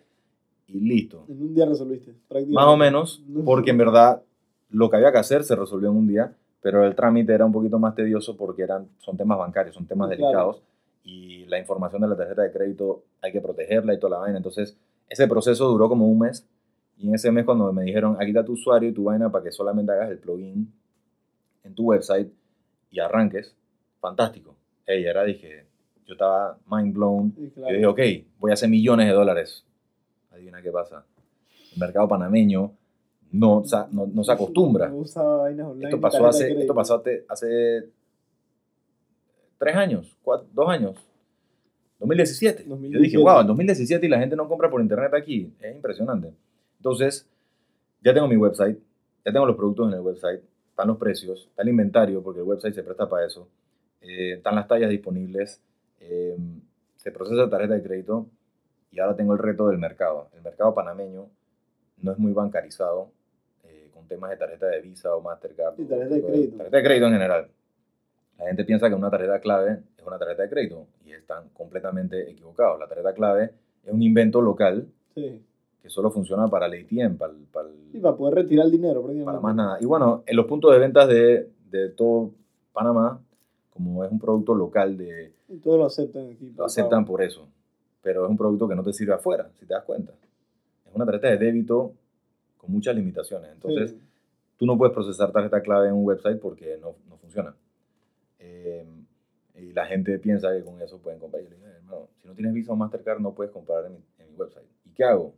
[0.68, 1.26] y listo.
[1.28, 2.54] En un día resolviste, prácticamente.
[2.56, 4.22] Más o menos, porque en verdad
[4.70, 7.52] lo que había que hacer se resolvió en un día, pero el trámite era un
[7.52, 10.22] poquito más tedioso porque eran, son temas bancarios, son temas Claro.
[10.24, 10.62] delicados
[11.04, 14.38] y la información de la tarjeta de crédito hay que protegerla y toda la vaina.
[14.38, 14.78] Entonces,
[15.10, 16.48] ese proceso duró como un mes
[16.98, 19.44] y en ese mes cuando me dijeron, aquí está tu usuario y tu vaina para
[19.44, 20.72] que solamente hagas el plugin
[21.64, 22.32] en tu website
[22.92, 23.56] y arranques,
[24.00, 24.56] fantástico.
[24.86, 25.66] Ella era, dije,
[26.06, 27.74] yo estaba mind blown yo claro.
[27.74, 28.00] dije, ok,
[28.40, 29.66] voy a hacer millones de dólares.
[30.32, 31.06] Adivina qué pasa.
[31.74, 32.72] El mercado panameño
[33.32, 34.90] no, o sea, no, no se acostumbra.
[34.90, 35.04] No
[35.40, 35.86] vainas online.
[35.86, 37.90] Esto pasó, hace, esto pasó hace, hace
[39.58, 40.96] tres años, cuatro- dos años.
[42.04, 42.64] 2017.
[42.64, 43.04] Yo 2017.
[43.04, 45.54] dije, wow, en 2017 y la gente no compra por internet aquí.
[45.60, 46.34] Es impresionante.
[46.78, 47.30] Entonces,
[48.02, 48.78] ya tengo mi website,
[49.26, 52.46] ya tengo los productos en el website, están los precios, está el inventario, porque el
[52.46, 53.48] website se presta para eso,
[54.02, 55.62] eh, están las tallas disponibles,
[56.02, 56.36] eh,
[56.98, 58.28] se procesa tarjeta de crédito
[58.92, 60.30] y ahora tengo el reto del mercado.
[60.36, 61.30] El mercado panameño
[62.02, 63.12] no es muy bancarizado
[63.64, 65.80] eh, con temas de tarjeta de Visa o Mastercard.
[65.80, 66.58] Y tarjeta de crédito.
[66.58, 67.48] Tarjeta de crédito en general.
[68.44, 72.30] La gente piensa que una tarjeta clave es una tarjeta de crédito y están completamente
[72.30, 72.78] equivocados.
[72.78, 73.52] La tarjeta clave
[73.86, 75.42] es un invento local Sí.
[75.82, 78.72] que solo funciona para el ATM, para, el- para, el- Y para poder retirar el
[78.72, 79.78] dinero, para más nada.
[79.80, 82.32] Y bueno, en los puntos de ventas de, de todo
[82.74, 83.22] Panamá,
[83.70, 86.54] como es un producto local, de, Y todos lo aceptan aquí.
[86.58, 87.48] lo aceptan por eso.
[88.02, 90.12] Pero es un producto que no te sirve afuera, si te das cuenta.
[90.86, 91.94] Es una tarjeta de débito
[92.58, 93.52] con muchas limitaciones.
[93.54, 94.00] Entonces, Sí.
[94.58, 97.56] tú no puedes procesar tarjeta clave en un website porque no, no funciona.
[98.64, 98.86] Eh,
[99.56, 101.44] y la gente piensa que con eso pueden comprar.
[101.44, 101.58] Yo le
[102.18, 104.66] si no tienes Visa o Mastercard no puedes comprar en mi, en mi website.
[104.86, 105.34] ¿Y qué hago?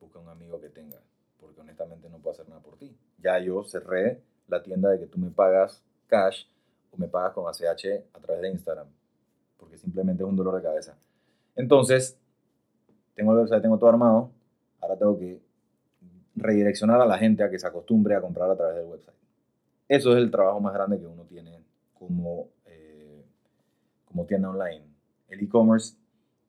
[0.00, 0.98] Busca un amigo que tenga,
[1.40, 2.94] porque honestamente no puedo hacer nada por ti.
[3.18, 6.44] Ya yo cerré la tienda de que tú me pagas cash
[6.92, 8.86] o me pagas con ACH a través de Instagram,
[9.56, 10.96] porque simplemente es un dolor de cabeza.
[11.56, 12.18] Entonces,
[13.14, 14.30] tengo el website, tengo todo armado,
[14.80, 15.40] ahora tengo que
[16.36, 19.16] redireccionar a la gente a que se acostumbre a comprar a través del website.
[19.88, 21.64] Eso es el trabajo más grande que uno tiene
[22.00, 23.24] como, eh,
[24.06, 24.82] como tienda online.
[25.28, 25.94] El e-commerce,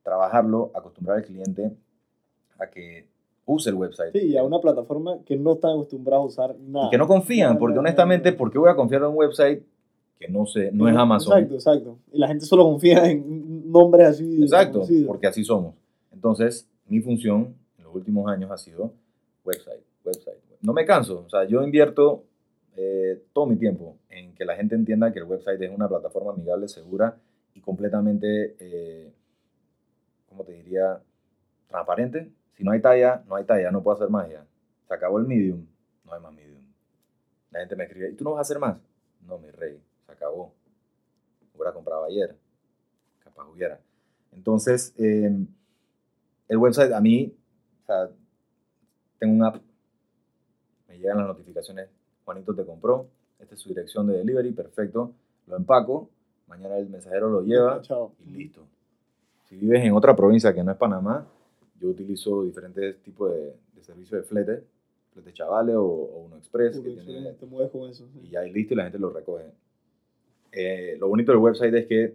[0.02, 1.76] trabajarlo, acostumbrar al cliente
[2.58, 3.06] a que,
[3.44, 4.12] use el website.
[4.12, 6.86] Sí, y a una plataforma que no están acostumbrados a usar nada.
[6.86, 8.32] Y que no confían, porque honestamente.
[8.32, 9.62] ¿por qué voy a confiar en un website
[10.18, 11.38] que no sé, no es Amazon?
[11.38, 11.98] Exacto, exacto.
[12.12, 14.42] Y la gente solo confía en nombres así.
[14.42, 15.74] Exacto, porque así somos.
[16.12, 18.92] Entonces, mi función en los últimos años ha sido
[19.44, 20.38] website, website.
[20.60, 22.24] No me canso, o sea, yo invierto
[22.76, 26.32] eh, todo mi tiempo en que la gente entienda que el website es una plataforma
[26.32, 27.18] amigable, segura
[27.54, 29.12] y completamente, eh,
[30.28, 31.00] ¿cómo te diría?
[31.68, 32.30] Transparente.
[32.56, 34.46] Si no hay talla, no hay talla, no puedo hacer magia.
[34.88, 35.66] Se acabó el medium,
[36.04, 36.62] no hay más medium.
[37.50, 38.78] La gente me escribe, ¿y tú no vas a hacer más?
[39.26, 40.54] No, mi rey, se acabó.
[41.54, 42.36] Hubiera comprado ayer,
[43.22, 43.78] capaz hubiera.
[44.32, 45.30] Entonces, eh,
[46.48, 47.36] el website a mí,
[47.82, 48.10] o sea,
[49.18, 49.56] tengo un app,
[50.88, 51.88] me llegan las notificaciones,
[52.24, 53.06] Juanito te compró,
[53.40, 55.12] esta es su dirección de delivery, perfecto,
[55.46, 56.08] lo empaco,
[56.46, 58.12] mañana el mensajero lo lleva Chao.
[58.24, 58.62] y listo.
[59.48, 61.26] Si vives en otra provincia que no es Panamá,
[61.80, 64.64] yo utilizo diferentes tipos de, de servicios de flete,
[65.12, 68.06] flete chavales o, o uno express, Uy, que tiene, te mueves con eso.
[68.22, 69.46] y ya es listo y la gente lo recoge.
[70.52, 72.14] Eh, lo bonito del website es que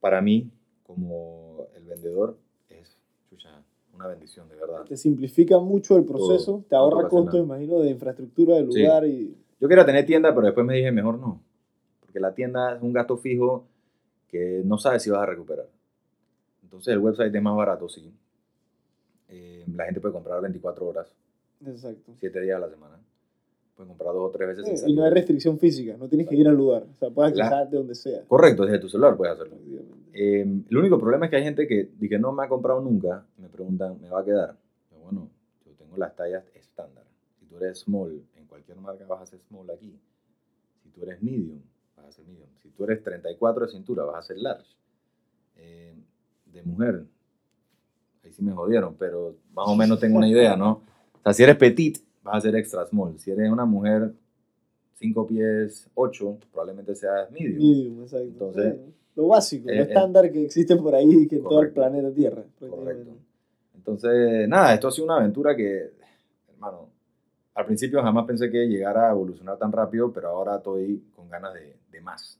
[0.00, 0.50] para mí,
[0.86, 2.36] como el vendedor,
[4.00, 4.84] una bendición, de verdad.
[4.84, 6.64] Te simplifica mucho el proceso, Todo.
[6.68, 8.80] te ahorra costos, imagino, de infraestructura del Sí.
[8.82, 11.38] lugar y Yo quería tener tienda, pero después me dije, mejor no.
[12.00, 13.66] Porque la tienda es un gasto fijo
[14.28, 15.66] que no sabes si vas a recuperar.
[16.62, 18.10] Entonces el website es más barato, sí.
[19.28, 21.12] Eh, la gente puede comprar 24 horas,
[21.66, 22.12] exacto.
[22.18, 22.98] 7 días a la semana.
[23.80, 26.36] Pueden comprar dos o tres veces sin y no hay restricción física, no tienes que
[26.36, 28.22] ir al lugar, o sea, puedes accesar de donde sea.
[28.28, 29.56] Correcto, desde tu celular puedes hacerlo.
[30.12, 32.82] Eh, el único problema es que hay gente que, di que no me ha comprado
[32.82, 34.54] nunca, me preguntan, ¿me va a quedar?
[34.92, 35.30] Yo, bueno,
[35.64, 37.04] yo tengo las tallas estándar.
[37.38, 39.98] Si tú eres small, en cualquier marca vas a ser small aquí.
[40.82, 41.62] Si tú eres medium,
[41.96, 42.50] vas a ser medium.
[42.62, 44.76] Si tú eres 34 de cintura, vas a ser large.
[45.56, 45.94] Eh,
[46.52, 47.06] de mujer,
[48.22, 50.82] ahí sí me jodieron, pero más o menos tengo una idea, ¿no?
[51.14, 53.18] O sea, si eres petit, vas a ser extra small.
[53.18, 54.12] Si eres una mujer
[54.94, 57.54] 5 pies 8, probablemente seas medium.
[57.54, 58.26] Medium, exacto.
[58.28, 58.74] Entonces,
[59.16, 61.74] lo básico, eh, lo eh, estándar que existe por ahí que en todo el correcto.
[61.74, 62.44] planeta Tierra.
[62.58, 63.10] Correcto.
[63.74, 65.90] Entonces, nada, esto ha sido una aventura que,
[66.52, 66.88] hermano,
[67.54, 71.54] al principio jamás pensé que llegara a evolucionar tan rápido, pero ahora estoy con ganas
[71.54, 72.38] de, de más.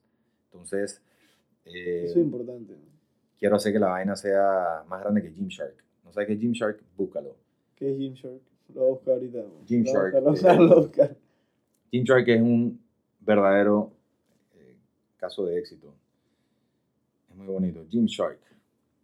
[0.52, 1.00] Entonces,
[1.64, 2.74] eh, Eso es importante.
[3.38, 5.74] quiero hacer que la vaina sea más grande que Gymshark.
[6.04, 6.80] ¿No sabes qué es Gymshark?
[6.96, 7.36] Búscalo.
[7.76, 8.40] ¿Qué es Gymshark?
[8.74, 9.38] Lo voy a buscar ahorita.
[9.66, 11.16] Gymshark, Lo voy a eh, buscar, lo buscar.
[11.90, 12.80] Gymshark es un
[13.20, 13.90] verdadero
[14.54, 14.76] eh,
[15.16, 15.92] caso de éxito.
[17.30, 17.84] Es muy bonito.
[17.88, 18.38] Gymshark,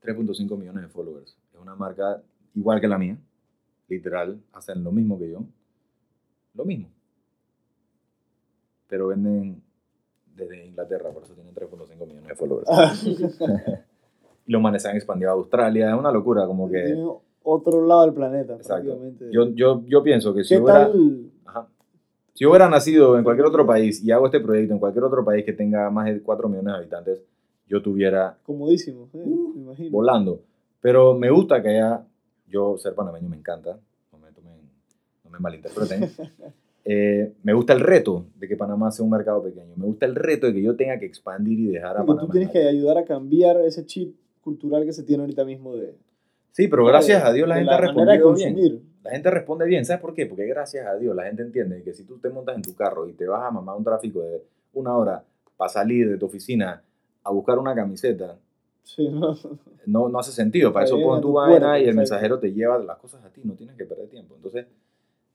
[0.02, 1.36] 3.5 millones de followers.
[1.52, 2.22] Es una marca
[2.54, 3.16] igual que la mía.
[3.88, 5.44] Literal, hacen lo mismo que yo.
[6.54, 6.88] Lo mismo.
[8.88, 9.62] Pero venden
[10.34, 12.68] desde Inglaterra, por eso tienen 3.5 millones de followers.
[14.46, 15.88] Y los manes se han expandido a Australia.
[15.88, 16.94] Es una locura, como que...
[17.48, 18.98] Otro lado del planeta, Exacto.
[19.30, 20.90] Yo, yo, yo pienso que si ¿Qué hubiera...
[21.44, 21.68] Ajá.
[22.34, 25.24] Si yo hubiera nacido en cualquier otro país y hago este proyecto en cualquier otro
[25.24, 27.22] país que tenga más de 4 millones de habitantes,
[27.68, 29.90] yo tuviera Comodísimo, eh, Uh, me imagino.
[29.92, 30.40] volando.
[30.80, 32.04] Pero me gusta que haya,
[32.48, 33.78] yo ser panameño me encanta,
[34.12, 34.68] no me, tomen-
[35.24, 36.10] no me malinterpreten.
[36.88, 39.72] Eh, me gusta el reto de que Panamá sea un mercado pequeño.
[39.74, 42.26] Me gusta el reto de que yo tenga que expandir y dejar a Porque Panamá.
[42.26, 45.96] tú tienes que ayudar a cambiar ese chip cultural que se tiene ahorita mismo de...
[46.56, 48.82] Sí, pero gracias a Dios la gente ha respondido bien.
[49.02, 49.84] La gente responde bien.
[49.84, 50.24] ¿Sabes por qué?
[50.24, 53.06] Porque gracias a Dios la gente entiende que si tú te montas en tu carro
[53.06, 54.42] y te vas a mamar un tráfico de
[54.72, 55.22] una hora
[55.58, 56.82] para salir de tu oficina
[57.24, 58.38] a buscar una camiseta,
[58.84, 59.36] Sí, ¿no?
[59.84, 60.72] no, no hace sentido.
[60.72, 63.42] Para eso pon tu vaina y el mensajero te lleva las cosas a ti.
[63.44, 64.34] No tienes que perder tiempo.
[64.36, 64.64] Entonces,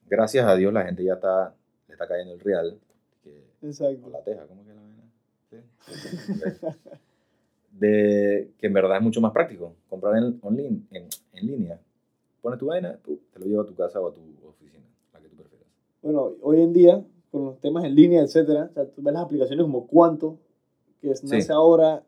[0.09, 1.53] gracias a Dios la gente ya está,
[1.87, 2.79] le está cayendo el real.
[3.23, 4.09] Que, o Exacto.
[4.09, 5.03] la teja, ¿cómo que la vaina?
[5.51, 5.57] Sí.
[7.71, 11.79] De que en verdad es mucho más práctico comprar en, online, en, en línea.
[12.41, 15.19] Pones tu vaina, pu, te lo lleva a tu casa o a tu oficina, la
[15.19, 15.67] que tú prefieras.
[16.01, 19.23] Bueno, hoy en día, con los temas en línea, etcétera, o sea, tú ves las
[19.23, 20.37] aplicaciones como Cuánto,
[21.01, 21.51] que es, nace Sí.
[21.51, 22.03] ahora,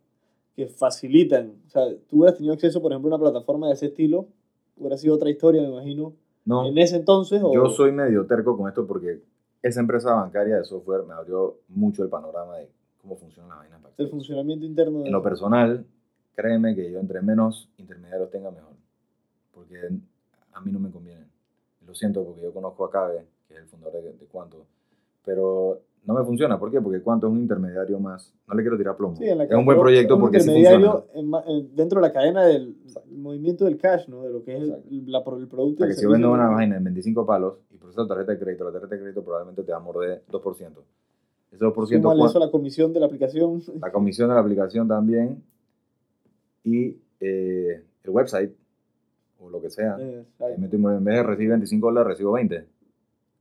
[0.55, 1.53] que facilitan.
[1.65, 4.27] O sea, tú hubieras tenido acceso, por ejemplo, a una plataforma de ese estilo,
[4.77, 6.13] hubiera sido otra historia, me imagino,
[6.45, 7.41] No, en ese entonces.
[7.43, 7.53] O...
[7.53, 9.21] yo soy medio terco con esto porque
[9.61, 12.69] esa empresa bancaria de software me abrió mucho el panorama de
[13.03, 13.77] cómo funcionan las vainas.
[13.77, 14.09] El backstage.
[14.09, 15.85] funcionamiento interno de En lo personal,
[16.35, 18.73] créeme que yo entre menos intermediarios tenga mejor.
[19.53, 19.77] Porque
[20.53, 21.25] a mí no me conviene.
[21.85, 24.65] Lo siento porque yo conozco a Cabe, que es el fundador de, de Cuanto,
[25.25, 26.57] pero no me funciona.
[26.57, 26.81] ¿Por qué?
[26.81, 28.33] Porque Cuanto es un intermediario más.
[28.47, 29.15] No le quiero tirar plomo.
[29.17, 31.03] Sí, la es un buen proyecto un porque sí funciona.
[31.13, 32.75] en dentro de la cadena del
[33.11, 34.23] movimiento del cash, ¿no?
[34.23, 34.69] De lo que es el,
[35.11, 35.77] la, el O producto.
[35.77, 38.31] sea, y que el si yo vendo una vaina en 25 palos y proceso tarjeta
[38.31, 40.71] de crédito, la tarjeta de crédito probablemente te va a morder 2%.
[41.53, 43.61] Ese 2% Súmale ¿cuán- eso a la comisión de la aplicación.
[43.81, 45.43] la comisión de la aplicación también
[46.63, 48.51] y eh, el website.
[49.39, 49.97] o lo que sea.
[49.99, 50.23] Eh,
[50.57, 50.65] me.
[50.67, 52.65] En vez de recibir 25 dólares, recibo 20.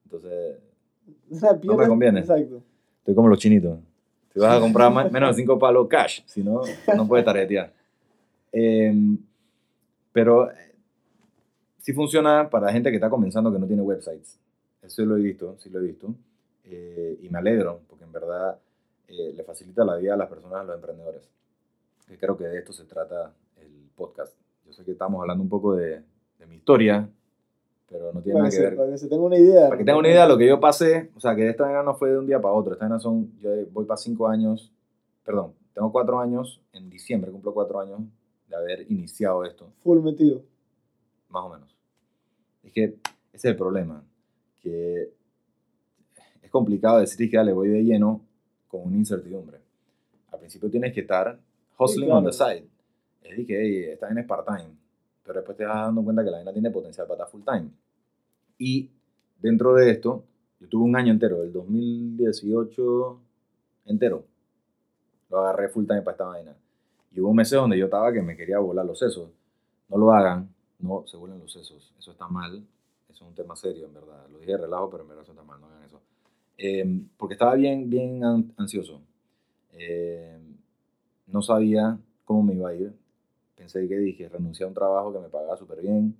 [0.04, 0.56] Entonces,
[1.30, 2.20] O sea, pierdes- conviene.
[2.20, 2.62] Exacto.
[2.98, 3.78] estoy como los chinitos.
[4.34, 6.20] Si vas a comprar más- menos de 5 palos, cash.
[6.26, 6.60] Si no,
[6.96, 7.72] no puedes tarjetear.
[8.52, 9.16] Em,
[10.12, 10.74] pero eh,
[11.78, 14.38] sí funciona para gente que está comenzando que no tiene websites.
[14.82, 16.14] Eso lo he visto, sí lo he visto.
[16.64, 18.58] Eh, y me alegro, porque en verdad
[19.08, 21.28] eh, le facilita la vida a las personas, a los emprendedores.
[22.06, 24.34] Que creo que de esto se trata el podcast.
[24.66, 26.02] Yo sé que estamos hablando un poco de,
[26.38, 27.08] de mi historia,
[27.88, 29.68] pero no tiene nada que, ver para que se tenga una idea.
[29.68, 31.82] para que tengan una idea de lo que yo pasé, o sea, que esta vaina
[31.82, 32.72] no fue de un día para otro.
[32.72, 34.72] Esta vaina son, yo voy para cinco años,
[35.24, 38.00] perdón, tengo cuatro años, en diciembre cumplo cuatro años
[38.48, 40.42] de haber iniciado esto, Full metido.
[41.28, 41.76] más o menos.
[42.62, 42.98] Es que ese
[43.32, 44.02] es el problema,
[44.60, 45.12] que
[46.52, 48.20] complicado decir que dale, voy de lleno
[48.68, 49.58] con una incertidumbre.
[50.30, 51.38] Al principio tienes que estar
[51.76, 52.18] hustling claro.
[52.20, 52.66] on the side.
[53.22, 54.70] Es decir, que hey, esta vaina es part-time,
[55.24, 57.70] pero después te vas dando cuenta que la vaina tiene potencial para estar full-time.
[58.58, 58.90] Y
[59.40, 60.24] dentro de esto,
[60.60, 63.20] yo tuve un año entero, el 2018
[63.86, 64.24] entero.
[65.30, 66.56] Lo agarré full time para esta vaina.
[67.10, 69.30] Y hubo meses donde yo estaba que me quería volar los sesos.
[69.88, 71.92] No lo hagan, no se vuelen los sesos.
[71.98, 72.64] Eso está mal.
[73.08, 74.26] Eso es un tema serio, en verdad.
[74.30, 75.60] Lo dije de relajo, pero en verdad eso está mal.
[75.60, 76.00] No hagan eso.
[76.58, 79.00] Eh, porque estaba bien, bien an- ansioso.
[79.72, 80.38] Eh,
[81.26, 82.92] no sabía cómo me iba a ir.
[83.56, 86.14] Pensé que dije, renuncié a un trabajo que me pagaba súper bien.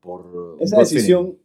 [0.00, 1.38] Por Esa decisión feeling.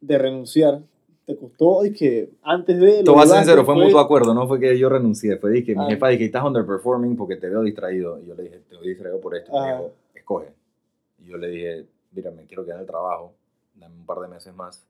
[0.00, 0.80] de renunciar
[1.26, 3.02] te costó y que antes de.
[3.04, 5.88] Lo dudaste, sincero, fue mutuo acuerdo, no fue que yo renuncié, fue dije, mi Ah.
[5.90, 8.18] jefa dije, estás underperforming porque te veo distraído.
[8.20, 9.50] Y yo le dije, te veo distraído por esto.
[9.50, 9.76] Y me Ah.
[9.76, 10.52] dijo, escoge.
[11.22, 13.32] Y yo le dije, mira, me quiero quedar en el trabajo,
[13.74, 14.84] dame un par de meses más,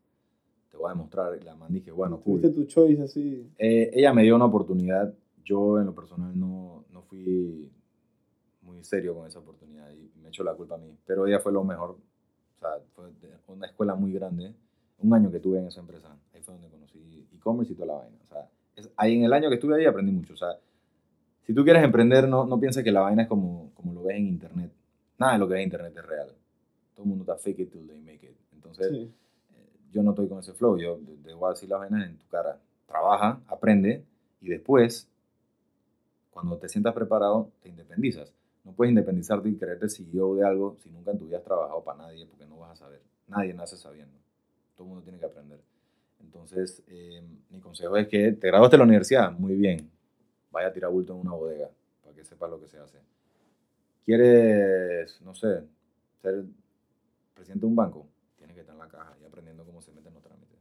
[0.71, 1.37] te voy a demostrar.
[1.41, 2.41] Y la man dije, bueno, cool.
[2.41, 3.51] Tuviste tu choice así.
[3.59, 5.13] Eh, ella me dio una oportunidad,
[5.45, 7.71] yo en lo personal no, no fui
[8.63, 11.51] muy serio con esa oportunidad y me echó la culpa a mí, pero ella fue
[11.53, 13.07] lo mejor, o sea, fue
[13.49, 14.55] una escuela muy grande,
[14.99, 17.95] un año que tuve en esa empresa, ahí fue donde conocí e-commerce y toda la
[17.95, 20.57] vaina, o sea, es- ahí en el año que estuve ahí aprendí mucho, o sea,
[21.47, 24.19] si tú quieres emprender, no, no pienses que la vaina es como, como lo ves
[24.19, 24.71] en internet,
[25.19, 26.29] nada de lo que ves en internet es real,
[26.95, 29.11] todo el mundo está fake it till they make it, entonces Sí.
[29.93, 32.27] Yo no estoy con ese flow, yo te voy a decir las vainas en tu
[32.29, 32.59] cara.
[32.87, 34.05] Trabaja, aprende
[34.41, 35.09] y después,
[36.31, 38.33] cuando te sientas preparado, te independizas.
[38.65, 41.83] No puedes independizarte y creerte CEO de algo si nunca en tu vida has trabajado
[41.83, 43.01] para nadie porque no vas a saber.
[43.29, 44.17] Nadie nace sabiendo.
[44.77, 45.61] Todo el mundo tiene que aprender.
[46.21, 49.91] Entonces, eh, mi consejo es que te graduaste de la universidad, muy bien.
[50.51, 51.71] Vaya a tirar bulto en una bodega
[52.03, 52.99] para que sepas lo que se hace.
[54.05, 55.63] ¿Quieres, no sé,
[56.21, 56.45] ser
[57.35, 58.07] presidente de un banco?
[58.61, 60.59] Que estar en la caja y aprendiendo cómo se meten los trámites.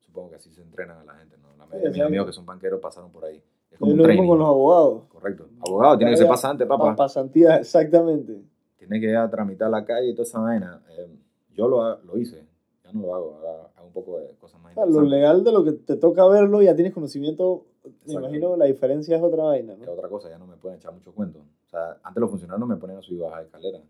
[0.00, 1.48] Supongo que así se entrenan a la gente, ¿no?
[1.56, 3.36] La mayoría de mis amigos que son banqueros pasaron por ahí.
[3.36, 5.02] Es Es como un lo mismo con los abogados.
[5.08, 5.46] Correcto.
[5.66, 6.96] Abogado, tiene que ser pasante, Pa- papá.
[6.96, 8.42] pasantía, exactamente.
[8.78, 10.82] Tiene que ir a tramitar la calle y toda esa vaina.
[10.90, 11.08] Eh,
[11.54, 12.44] yo lo, lo hice.
[12.84, 13.34] Ya no lo hago.
[13.36, 15.10] Ahora hago un poco de cosas más O sea, lo interesantes.
[15.18, 17.66] legal de lo que te toca verlo, ya tienes conocimiento.
[17.84, 18.12] Me Exacto.
[18.20, 19.92] imagino la diferencia es otra vaina, Es ¿no?
[19.92, 21.38] otra cosa, ya no me pueden echar mucho cuento.
[21.66, 23.80] O sea, antes los funcionarios me ponían a subir y bajar de escalera.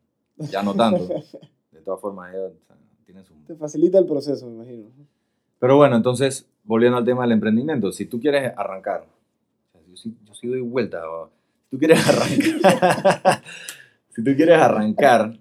[0.51, 1.07] Ya no tanto.
[1.73, 2.77] De todas formas, ellos o sea,
[3.25, 3.35] su...
[3.47, 4.91] Te facilita el proceso, me imagino.
[5.59, 9.07] Pero bueno, entonces, volviendo al tema del emprendimiento, si tú quieres arrancar,
[9.89, 11.03] yo, sí, yo sí doy vuelta,
[11.65, 13.43] si tú quieres arrancar,
[14.11, 15.39] si tú quieres arrancar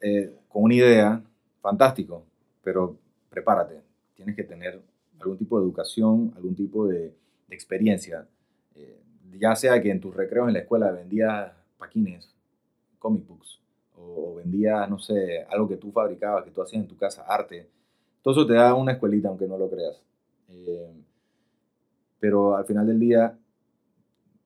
[0.00, 1.22] eh, con una idea,
[1.60, 2.24] fantástico,
[2.62, 2.98] pero
[3.30, 3.80] prepárate,
[4.14, 4.80] tienes que tener
[5.20, 7.14] algún tipo de educación, algún tipo de,
[7.48, 8.26] de experiencia,
[8.74, 9.02] Eh,
[9.38, 12.34] ya sea que en tus recreos en la escuela vendías paquines,
[12.98, 13.60] comic books,
[14.16, 17.68] o vendías, no sé, algo que tú fabricabas, que tú hacías en tu casa, arte,
[18.22, 20.02] todo eso te da una escuelita, aunque no lo creas.
[20.48, 20.92] Eh,
[22.20, 23.38] pero al final del día,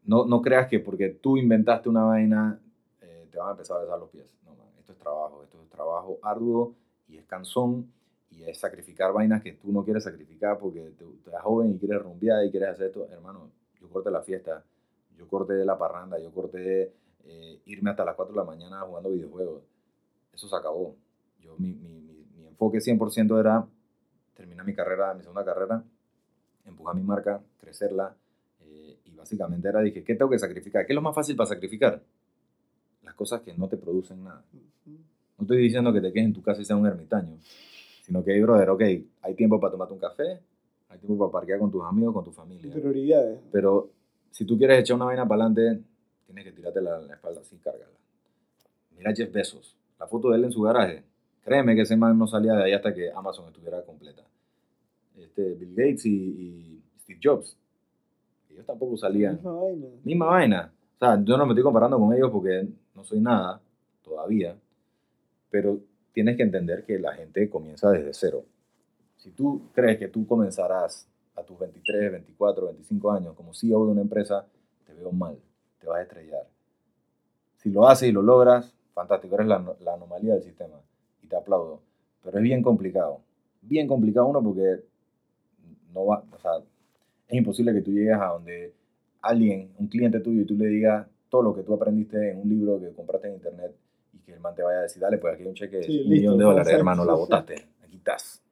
[0.05, 2.61] no, no creas que porque tú inventaste una vaina,
[3.01, 4.35] eh, te van a empezar a besar los pies.
[4.44, 6.75] No, man, esto es trabajo, esto es trabajo arduo
[7.09, 7.90] y es cansón
[8.31, 12.03] y es sacrificar vainas que tú no quieres sacrificar porque te, te joven y quieres
[12.03, 13.07] rumbear y quieres hacer esto.
[13.11, 14.64] Hermano, yo corté la fiesta,
[15.16, 16.92] yo corté la parranda, yo corté
[17.24, 19.62] eh, irme hasta las 4 de la mañana jugando videojuegos.
[20.32, 20.96] Eso se acabó.
[21.40, 23.66] Yo, mi, mi, mi, mi enfoque 100% era
[24.35, 25.83] terminar mi carrera, mi segunda carrera,
[26.64, 28.14] empujar mi marca, crecerla.
[28.60, 30.87] eh, y básicamente era, dije, ¿qué tengo que sacrificar?
[30.87, 32.02] ¿Qué es lo más fácil para sacrificar?
[33.02, 34.44] Las cosas que no te producen nada.
[34.87, 37.37] No estoy diciendo que te quedes en tu casa y seas un ermitaño,
[38.02, 38.83] sino que, brother, ok,
[39.23, 40.40] hay tiempo para tomarte un café,
[40.88, 42.73] hay tiempo para parquear con tus amigos, con tu familia.
[42.73, 43.40] Prioridades.
[43.50, 43.90] Pero
[44.31, 45.83] si tú quieres echar una vaina para adelante,
[46.33, 47.92] tienes que tirarte la, la espalda así, cárgala.
[48.96, 51.04] Mira Jeff Bezos, la foto de él en su garaje.
[51.44, 54.22] Créeme que ese man no salía de ahí hasta que Amazon estuviera completa.
[55.16, 57.56] Este, Bill Gates y, y Steve Jobs,
[58.50, 59.35] ellos tampoco salían.
[59.35, 59.87] Misma vaina.
[60.04, 60.72] Misma vaina.
[60.96, 63.60] O sea, yo no me estoy comparando con ellos porque no soy nada
[64.02, 64.56] todavía.
[65.50, 65.80] pero
[66.12, 68.44] tienes que entender que la gente comienza desde cero.
[69.16, 73.92] Si tú crees que tú comenzarás a tus 23, 24, 25 años como CEO de
[73.92, 74.46] una empresa,
[74.87, 75.38] te veo mal,
[75.83, 76.46] te vas a estrellar.
[77.56, 80.80] Si lo haces y lo logras, fantástico, eres la, la anomalía del sistema
[81.22, 81.80] y te aplaudo.
[82.22, 83.20] Pero es bien complicado,
[83.60, 84.85] bien complicado uno porque
[85.92, 86.52] no va, o sea,
[87.28, 88.72] es imposible que tú llegues a donde
[89.20, 92.48] alguien, un cliente tuyo, y tú le digas todo lo que tú aprendiste en un
[92.48, 93.74] libro que compraste en internet
[94.12, 95.83] y que el man te vaya a decir, dale, pues aquí hay un cheque de
[95.83, 98.42] Sí, un listo, millón de dólares, hermano, la botaste, aquí estás,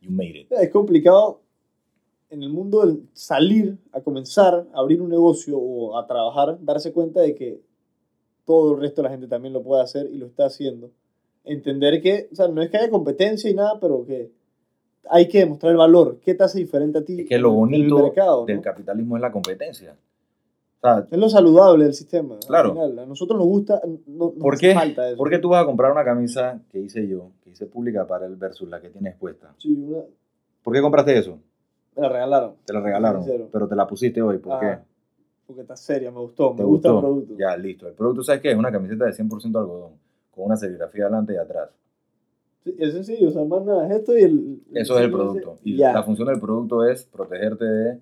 [0.00, 0.52] you made it.
[0.52, 1.40] Es complicado
[2.30, 6.92] en el mundo del salir a comenzar a abrir un negocio o a trabajar, darse
[6.92, 7.60] cuenta de que
[8.44, 10.90] todo el resto de la gente también lo puede hacer y lo está haciendo.
[11.44, 14.30] Entender que, o sea, no es que haya competencia y nada, pero que
[15.08, 16.18] hay que demostrar el valor.
[16.24, 17.20] ¿Qué te hace diferente a ti?
[17.22, 18.46] Es que lo bonito mercado, ¿no?
[18.46, 19.96] del capitalismo es la competencia.
[20.78, 22.36] O sea, Es lo saludable del sistema.
[22.46, 22.72] Claro.
[22.72, 22.98] final.
[22.98, 24.74] A nosotros nos gusta, no, nos ¿por qué?
[24.74, 25.16] falta eso.
[25.16, 28.26] ¿Por qué tú vas a comprar una camisa que hice yo, que hice pública para
[28.26, 29.54] el versus la que tienes puesta?
[29.58, 30.02] Sí, una-
[30.62, 31.38] ¿Por qué compraste eso?
[31.96, 32.54] Me la regalaron.
[32.64, 34.38] Te la regalaron, pero te la pusiste hoy.
[34.38, 34.60] ¿Por Ajá.
[34.60, 34.96] qué?
[35.46, 36.50] Porque está seria, me gustó.
[36.50, 37.34] Me ¿Te gusta el producto.
[37.38, 37.88] Ya, listo.
[37.88, 38.50] El producto, ¿sabes qué?
[38.50, 39.92] Es una camiseta de 100% algodón,
[40.30, 41.70] con una serigrafía adelante y atrás.
[42.64, 44.62] Sí, es sencillo, o sea, más nada, es esto y el...
[44.74, 45.58] Eso es el producto.
[45.62, 45.92] Y ya.
[45.92, 48.00] la función del producto es protegerte de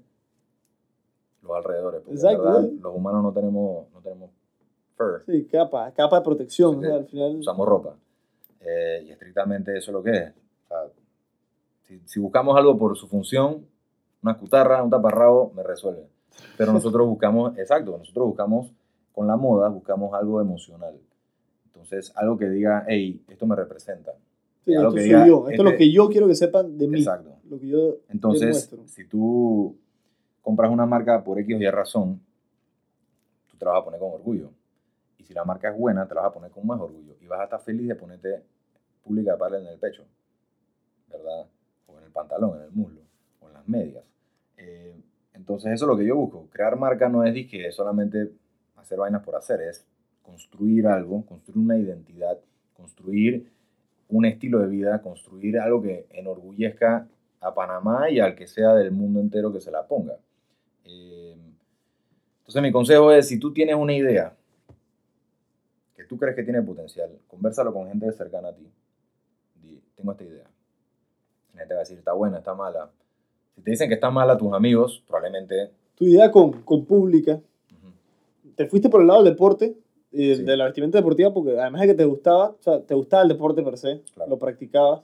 [1.42, 2.00] los alrededores.
[2.00, 4.30] Porque Exacto, los humanos no tenemos, no tenemos
[4.96, 7.36] fur, Sí, capa, capa de protección, Sí, o sea, al final...
[7.36, 7.94] usamos ropa.
[8.60, 10.30] Eh, y estrictamente eso es lo que es.
[10.30, 10.78] O sea,
[11.86, 13.66] si, si buscamos algo por su función,
[14.24, 16.08] una cutarra, un taparrabo, me resuelve.
[16.56, 18.72] Pero nosotros buscamos, exacto, nosotros buscamos
[19.12, 20.98] con la moda, buscamos algo emocional.
[21.66, 24.12] Entonces, algo que diga, hey, esto me representa.
[24.64, 26.78] sí, esto que soy diga, yo, esto es lo este- que yo quiero que sepan
[26.78, 27.36] de mí, Exacto.
[27.50, 28.86] lo que yo Entonces, demuestro.
[28.86, 29.76] si tú
[30.40, 32.20] compras una marca por X o Y razón,
[33.50, 34.50] tú te la vas a poner con orgullo.
[35.18, 37.14] Y si la marca es buena, te la vas a poner con más orgullo.
[37.20, 38.42] Y vas a estar feliz de ponerte
[39.02, 40.04] pública para en el pecho,
[41.10, 41.46] ¿verdad?
[41.86, 43.00] O en el pantalón, en el muslo,
[43.40, 44.04] o en las medias.
[44.64, 44.94] Eh,
[45.34, 46.48] entonces, eso es lo que yo busco.
[46.50, 48.30] Crear marca no es que solamente
[48.76, 49.86] hacer vainas por hacer, es
[50.22, 52.38] construir algo, construir una identidad,
[52.74, 53.50] construir
[54.08, 57.08] un estilo de vida, construir algo que enorgullezca
[57.40, 60.16] a Panamá y al que sea del mundo entero que se la ponga.
[60.84, 61.36] Eh,
[62.38, 64.34] entonces mi consejo es, si tú tienes una idea
[65.96, 68.70] que tú crees que tiene potencial, conversalo con gente cercana a ti.
[69.56, 70.46] Di, tengo esta idea.
[71.52, 72.90] La gente va a decir, está buena, está mala.
[73.54, 75.70] Si te dicen que está mala tus amigos, probablemente...
[75.96, 77.40] Tu idea con, con pública,
[78.56, 79.76] te fuiste por el lado del deporte,
[80.12, 80.42] eh, Sí.
[80.44, 83.28] de la vestimenta deportiva, porque además de que te gustaba, o sea, te gustaba el
[83.28, 84.30] deporte per se, Claro.
[84.30, 85.02] lo practicabas,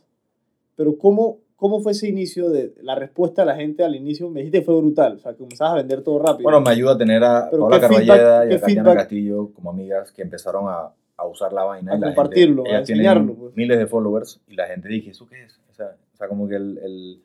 [0.76, 4.28] pero ¿cómo, ¿cómo fue ese inicio de la respuesta de la gente al inicio?
[4.30, 6.42] Me dijiste que fue brutal, o sea, que comenzabas a vender todo rápido.
[6.44, 8.94] Bueno, me ayuda a tener a Paula ¿qué feedback- Carballeda y a Tatiana?
[8.94, 11.92] Castillo como amigas que empezaron a, a usar la vaina.
[11.92, 13.56] A y la compartirlo, gente, a enseñarlo, pues.
[13.56, 15.60] miles de followers y la gente dije, ¿eso qué es?
[15.70, 17.20] O sea, o sea, como que el, el,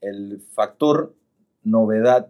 [0.00, 1.14] el factor
[1.64, 2.28] novedad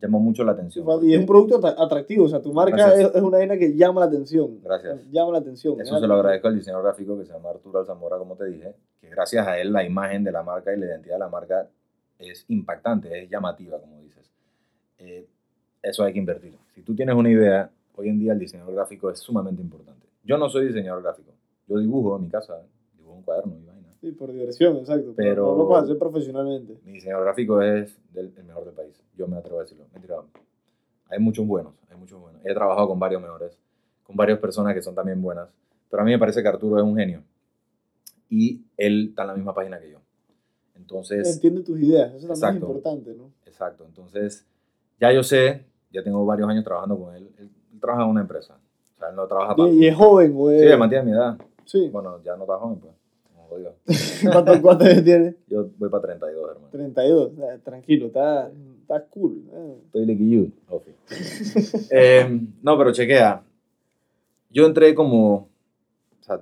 [0.00, 0.84] llamó mucho la atención.
[1.02, 3.76] y es un producto atra- atractivo, o sea, tu marca es, es una vaina que
[3.76, 4.58] llama la atención.
[4.62, 5.00] Gracias.
[5.12, 5.80] Llama la atención.
[5.80, 8.74] Eso se lo agradezco al diseñador gráfico que se llama Arturo Alzamora, como te dije,
[9.00, 11.68] que gracias a él la imagen de la marca y la identidad de la marca
[12.18, 14.28] es impactante, es llamativa, como dices.
[14.98, 15.28] Eh,
[15.82, 16.56] eso hay que invertir.
[16.74, 20.06] Si tú tienes una idea, hoy en día el diseñador gráfico es sumamente importante.
[20.24, 21.30] Yo no soy diseñador gráfico,
[21.68, 22.60] yo dibujo en mi casa,
[22.96, 23.54] dibujo un cuaderno.
[24.02, 25.14] Sí, por diversión, exacto.
[25.16, 26.76] Pero- no lo puedes hacer profesionalmente.
[26.84, 29.84] Mi diseñador gráfico es del, el mejor del país, yo me atrevo a decirlo.
[29.94, 30.16] Mentira,
[31.08, 32.40] hay muchos buenos, hay muchos buenos.
[32.44, 33.56] He trabajado con varios mejores,
[34.02, 35.48] con varias personas que son también buenas,
[35.88, 37.22] pero a mí me parece que Arturo es un genio.
[38.28, 39.98] Y él está en la misma página que yo.
[40.76, 42.56] Entonces, Entiende tus ideas, eso también Exacto.
[42.56, 43.30] es importante, ¿no?
[43.46, 43.84] exacto.
[43.86, 44.44] Entonces,
[45.00, 47.30] ya yo sé, ya tengo varios años trabajando con él.
[47.38, 48.58] Él, él trabaja en una empresa.
[48.96, 49.86] O sea, él no trabaja para Y, mí.
[49.86, 50.68] es joven, güey.
[50.68, 51.38] Sí, mantiene mi edad.
[51.66, 51.88] Sí.
[51.92, 52.94] Bueno, ya no está joven, pues.
[53.52, 53.74] Jodido.
[54.32, 55.34] ¿Cuántos cuántos años tiene?
[55.48, 56.68] Yo voy para 32, hermano.
[56.70, 57.32] 32.
[57.38, 58.50] Eh, Tranquilo, está,
[58.80, 59.42] está cool.
[59.52, 59.76] eh.
[59.86, 60.90] Estoy like you, Ofi.
[61.90, 63.42] Eh, no, pero chequea.
[64.50, 65.34] Yo entré como.
[65.34, 66.40] O sea,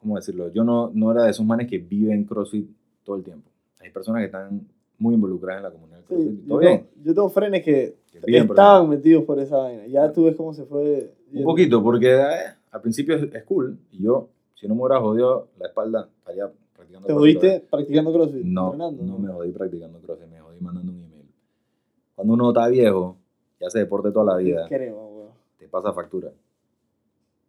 [0.00, 0.48] ¿cómo decirlo?
[0.52, 2.68] Yo no, no era de esos manes que viven CrossFit
[3.04, 3.48] todo el tiempo.
[3.80, 4.66] Hay personas que están
[4.98, 6.78] muy involucradas en la comunidad Sí, yo, ¿Todo bien?
[6.78, 9.86] tengo, yo tengo frenes que Que viven estaban metidos por esa vaina.
[9.86, 11.12] Ya tú ves cómo se fue.
[11.32, 12.24] Un poquito, porque eh,
[12.70, 13.78] al principio es, es cool.
[13.92, 14.28] Y yo,
[14.58, 18.44] si no me hubiera jodido la espalda, estaría practicando ¿Te jodiste practicando CrossFit?
[18.44, 21.26] No, entrenando, no me jodí practicando CrossFit, me jodí mandando un email.
[22.14, 23.16] Cuando uno está viejo
[23.60, 26.30] y hace deporte toda la vida, Creo, te pasa factura.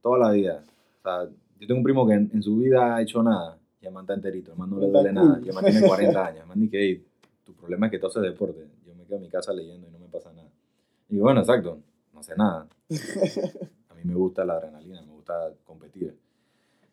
[0.01, 0.63] Toda la vida.
[0.99, 1.29] O sea,
[1.59, 4.03] yo tengo un primo que en, en su vida ha hecho nada y el man
[4.03, 6.41] está enterito, el man no le duele nada, y el man tiene 40 años.
[6.41, 7.05] El man dice, "Ey,
[7.43, 8.67] tu problema es que tú haces deporte.
[8.85, 10.49] Yo me quedo en mi casa leyendo y no me pasa nada.
[11.09, 11.79] Y bueno, exacto,
[12.13, 12.67] no sé nada.
[13.89, 16.15] A mí me gusta la adrenalina, me gusta competir.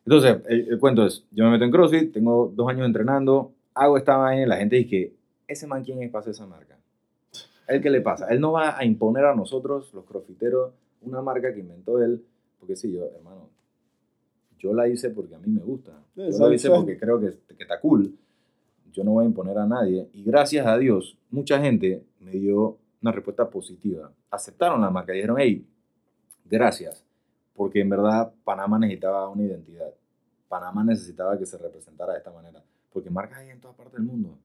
[0.07, 3.97] Entonces, el, el cuento es, yo me meto en CrossFit, tengo dos años entrenando, hago
[3.97, 5.13] esta vaina y la gente dice,
[5.49, 6.77] ese man, ¿quién es para hacer esa marca?
[7.67, 8.29] ¿El qué le pasa?
[8.29, 12.23] Él no va a imponer a nosotros, los crossfiteros, una marca que inventó él,
[12.57, 13.49] porque sí, yo, hermano,
[14.57, 15.91] yo la hice porque a mí me gusta.
[16.15, 18.15] Yo la hice porque creo que, que está cool.
[18.93, 20.07] Yo no voy a imponer a nadie.
[20.13, 24.09] Y gracias a Dios, mucha gente me dio una respuesta positiva.
[24.31, 25.67] Aceptaron la marca y dijeron, hey,
[26.45, 27.06] gracias.
[27.57, 29.91] Porque en verdad Panamá necesitaba una identidad.
[30.47, 32.63] Panamá necesitaba que se representara de esta manera.
[32.93, 34.37] Porque marcas hay en toda parte del mundo.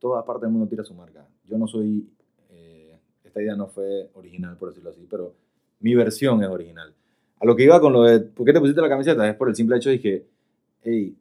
[0.00, 1.24] Toda parte del mundo tira su marca.
[1.44, 2.10] Yo no soy...
[2.50, 5.34] eh, esta idea no fue original, por decirlo así, pero
[5.80, 6.94] mi versión es original.
[7.38, 9.28] A lo que iba con lo de, ¿por qué te pusiste la camiseta?
[9.28, 10.26] Es por el simple hecho de que,
[10.82, 11.14] hey,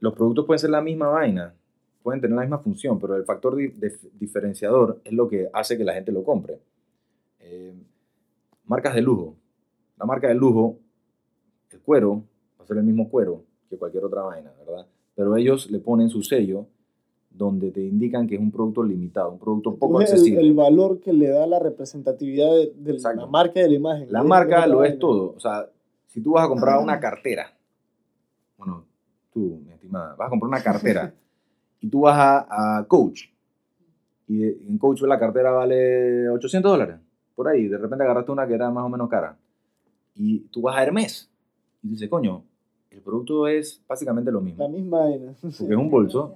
[0.00, 1.54] los productos pueden ser la misma vaina,
[2.02, 5.78] pueden tener la misma función, pero el factor di- dif- diferenciador es lo que hace
[5.78, 6.60] que la gente lo compre.
[7.40, 7.72] Eh,
[8.66, 9.36] marcas de lujo.
[9.96, 10.78] La marca de lujo,
[11.74, 12.22] el cuero,
[12.58, 14.86] va a ser el mismo cuero que cualquier otra vaina, ¿verdad?
[15.14, 16.66] Pero ellos le ponen su sello
[17.30, 20.42] donde te indican que es un producto limitado, un producto poco Es el, accesible.
[20.42, 24.12] el valor que le da la representatividad de, de la marca y de la imagen.
[24.12, 25.34] La marca lo es todo.
[25.36, 25.68] O sea,
[26.06, 27.52] si tú vas a comprar una cartera,
[28.58, 28.84] bueno,
[29.32, 31.14] tú, mi estimada, vas a comprar una cartera
[31.80, 33.24] y tú vas a, a Coach
[34.28, 36.96] y en Coach la cartera vale 800 dólares,
[37.34, 39.36] por ahí, de repente agarraste una que era más o menos cara
[40.14, 41.31] y tú vas a Hermes
[41.82, 42.42] y dices, coño,
[42.90, 45.32] el producto es básicamente lo mismo, La misma vaina.
[45.40, 46.34] porque es un bolso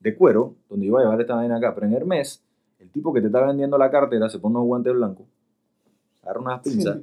[0.00, 2.42] de cuero donde voy a llevar esta vaina acá, pero en Hermes,
[2.78, 5.26] el tipo que te está vendiendo la cartera se pone unos guantes blancos,
[6.22, 6.98] agarra unas pinzas,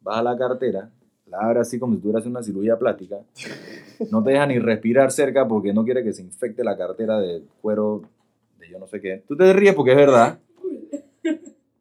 [0.00, 0.90] vas a la cartera,
[1.26, 3.18] la abre así como si tuvieras una cirugía plástica,
[4.10, 7.42] no te deja ni respirar cerca porque no quiere que se infecte la cartera de
[7.60, 8.02] cuero
[8.58, 9.22] de yo no sé qué.
[9.28, 10.38] Tú te ríes porque es verdad.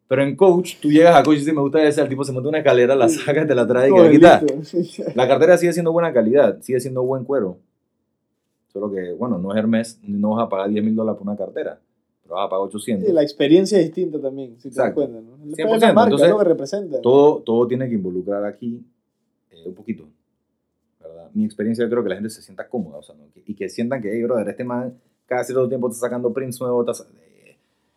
[0.07, 2.31] Pero en coach, tú llegas a coach y dices, me gusta ese, el tipo se
[2.31, 4.39] monta una escalera, la saca, te la trae y que la quita.
[4.39, 5.11] Correcto.
[5.15, 7.57] La cartera sigue siendo buena calidad, sigue siendo buen cuero.
[8.71, 11.37] Solo que, bueno, no es Hermes, no vas a pagar 10 mil dólares por una
[11.37, 11.79] cartera,
[12.21, 13.07] pero vas a pagar 800.
[13.07, 15.21] Sí, la experiencia es distinta también, si te das cuenta.
[15.21, 15.43] ¿no?
[15.43, 17.01] El 100%, es la marca, entonces, es lo que representa.
[17.01, 18.85] todo, todo tiene que involucrar aquí
[19.49, 20.03] eh, un poquito,
[21.01, 21.29] ¿verdad?
[21.33, 23.23] Mi experiencia yo creo que la gente se sienta cómoda, o sea, ¿no?
[23.45, 24.93] Y que sientan que, hey, brother, este man
[25.25, 27.07] cada cierto tiempo está sacando prints nuevos,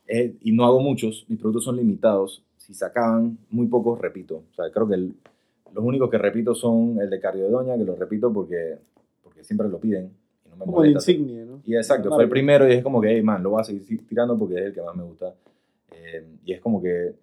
[0.09, 4.42] eh, y no hago muchos, mis productos son limitados, si se acaban, muy pocos repito,
[4.50, 5.14] o sea, creo que el-
[5.72, 8.78] los únicos que repito son el de Cardio de Doña, que lo repito porque,
[9.22, 10.11] porque siempre lo piden
[10.46, 10.98] y no me Como molesta.
[11.12, 11.61] insignia, ¿no?
[11.64, 14.06] Y exacto, fue el primero y es como que, hey, man, lo voy a seguir
[14.06, 15.34] tirando porque es el que más me gusta.
[15.92, 17.14] Eh, y es como que,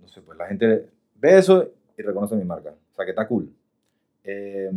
[0.00, 0.86] no sé, pues la gente
[1.20, 1.68] ve eso
[1.98, 2.70] y reconoce mi marca.
[2.70, 3.48] O sea, que está cool.
[4.24, 4.70] Eh,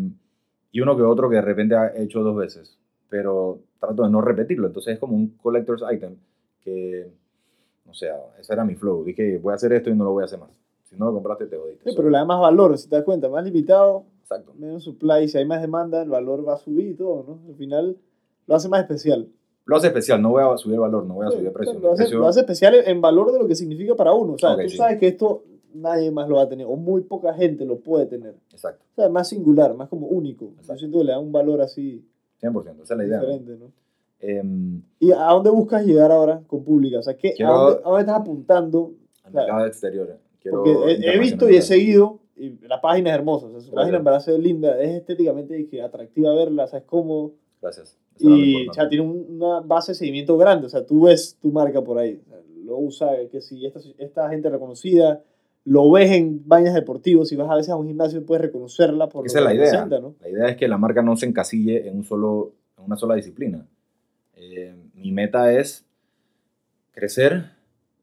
[0.71, 2.77] y uno que otro que de repente ha hecho dos veces,
[3.09, 4.67] pero trato de no repetirlo.
[4.67, 6.15] Entonces es como un collector's item
[6.71, 7.09] que,
[7.85, 8.09] no sé,
[8.39, 9.03] ese era mi flow.
[9.03, 10.49] Dije, voy a hacer esto y no lo voy a hacer más.
[10.83, 11.89] Si no lo compraste, te jodiste.
[11.89, 14.53] Sí, pero le da más valor, si te das cuenta, más limitado, Exacto.
[14.57, 17.39] menos supply, si hay más demanda, el valor va a subir y todo, ¿no?
[17.49, 17.97] Al final
[18.45, 19.27] lo hace más especial.
[19.65, 21.79] Lo hace especial, no voy a subir valor, no voy a Sí, subir precio.
[21.79, 24.33] Lo hace, precio- lo hace especial en valor de lo que significa para uno.
[24.33, 24.77] O sea, Ok, tú sí.
[24.77, 25.43] sabes que esto
[25.73, 28.35] nadie más lo va a tener, o muy poca gente lo puede tener.
[28.51, 30.45] Exacto, O sea, más singular, más como único.
[30.45, 30.79] Yo Exacto.
[30.79, 32.05] siento que le da un valor así
[32.41, 33.17] 100%, esa es la idea.
[33.19, 33.25] ¿no?
[33.27, 33.71] diferente, ¿no?
[34.19, 36.99] Em, ¿Y a dónde buscas llegar ahora con pública?
[36.99, 38.91] O sea, ¿qué, Quiero- a, dónde, a dónde estás apuntando?
[39.23, 39.47] al Claro.
[39.47, 40.17] mercado exterior.
[40.41, 43.59] Quiero Porque he, he visto y he seguido, y la página es hermosa, o sea,
[43.59, 43.75] su Gracias.
[43.75, 47.33] página en verdad ve linda, es estéticamente dije, atractiva verla, o sea, es cómodo.
[47.61, 47.97] Gracias.
[48.15, 51.37] Eso Y o sea, tiene un- una base de seguimiento grande, o sea, tú ves
[51.41, 55.21] tu marca por ahí, o sea, lo usa, que si esta, esta gente reconocida,
[55.65, 59.25] lo ves en vainas deportivos, si vas a veces a un gimnasio puedes reconocerla por
[59.25, 59.83] Esa lo es que la idea.
[59.83, 60.15] representa, ¿no?
[60.21, 63.15] La idea es que la marca no se encasille en, un solo, en una sola
[63.15, 63.67] disciplina.
[64.39, 65.85] Eh, mi meta es
[66.91, 67.51] crecer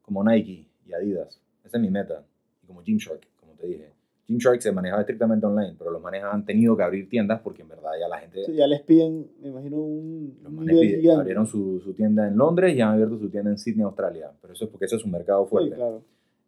[0.01, 1.39] como Nike y Adidas.
[1.63, 2.23] Esa es mi meta.
[2.63, 3.89] Y como Gymshark, como te dije.
[4.27, 7.67] Gymshark se manejaba estrictamente online, pero los manejas han tenido que abrir tiendas porque en
[7.69, 8.43] verdad ya la gente...
[8.43, 12.75] Sí, ya les piden, me imagino, un Los manes abrieron su, su tienda en Londres
[12.75, 14.31] y han abierto su tienda en Sydney, Australia.
[14.41, 15.75] Pero eso es porque ese es un mercado Sí, fuerte.
[15.75, 16.01] claro.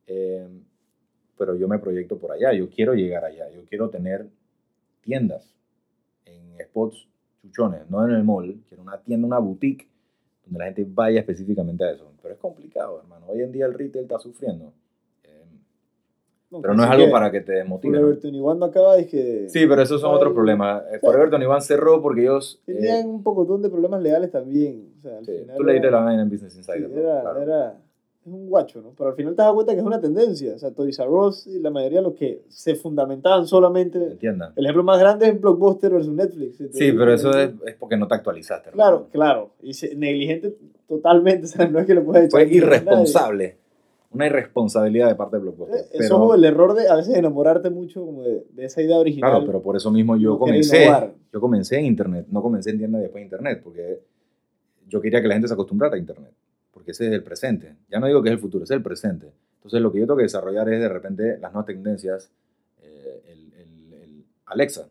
[0.08, 0.48] Eh,
[1.38, 4.26] pero yo me proyecto por allá, yo quiero llegar allá, yo quiero tener
[5.02, 5.54] tiendas
[6.26, 7.08] en spots
[7.48, 9.88] chuchones, no en el mall, quiero una tienda, una boutique,
[10.46, 12.12] donde la gente vaya específicamente a eso.
[12.22, 13.26] Pero es complicado, hermano.
[13.28, 14.72] Hoy en día el retail está sufriendo.
[15.24, 15.46] Eh,
[16.62, 17.94] pero no es algo que para que te desmotive.
[17.98, 18.04] ¿no?
[18.06, 20.84] Forever 21 acaba, dije, Sí, pero esos son otros problemas.
[20.94, 22.62] Eh, Forever 21 cerró porque ellos...
[22.68, 24.94] eh, tenían un poco de problemas legales también.
[24.98, 26.90] O sea, al sí, final tú leíste la vaina en Business Sí, Insider.
[26.90, 26.98] ¿no?
[26.98, 27.42] era, Claro.
[27.42, 27.82] era-
[28.30, 28.94] es un guacho, ¿no?
[28.98, 30.56] Pero al final te das cuenta que es una tendencia.
[30.56, 33.98] O sea, Toys R Us y la mayoría de los que se fundamentaban solamente.
[34.12, 34.54] Entienda.
[34.56, 36.58] El ejemplo más grande es Blockbuster versus Netflix.
[36.58, 38.72] Sí, pero eso es, es porque no te actualizaste.
[38.72, 39.52] Claro, claro.
[39.62, 40.56] Y se- negligente
[40.88, 41.46] totalmente.
[41.48, 42.42] O sea, no es que le puedes echar.
[42.48, 43.58] Fue irresponsable.
[44.12, 45.78] una irresponsabilidad de parte de Blockbuster.
[45.80, 48.66] Eh, Eso pero, es como el error de a veces enamorarte mucho como de, de
[48.66, 49.32] esa idea original.
[49.32, 50.88] claro, pero por eso mismo yo no comencé.
[51.34, 54.02] Yo comencé en Internet, no comencé en tiendas después de Internet, porque
[54.88, 56.32] yo quería que la gente se acostumbrara a Internet,
[56.78, 57.76] porque ese es el presente.
[57.90, 59.32] Ya no digo que es el futuro, es el presente.
[59.56, 62.30] Entonces lo que yo tengo que desarrollar es de repente las nuevas tendencias,
[62.84, 64.88] eh, el, el- el Alexa.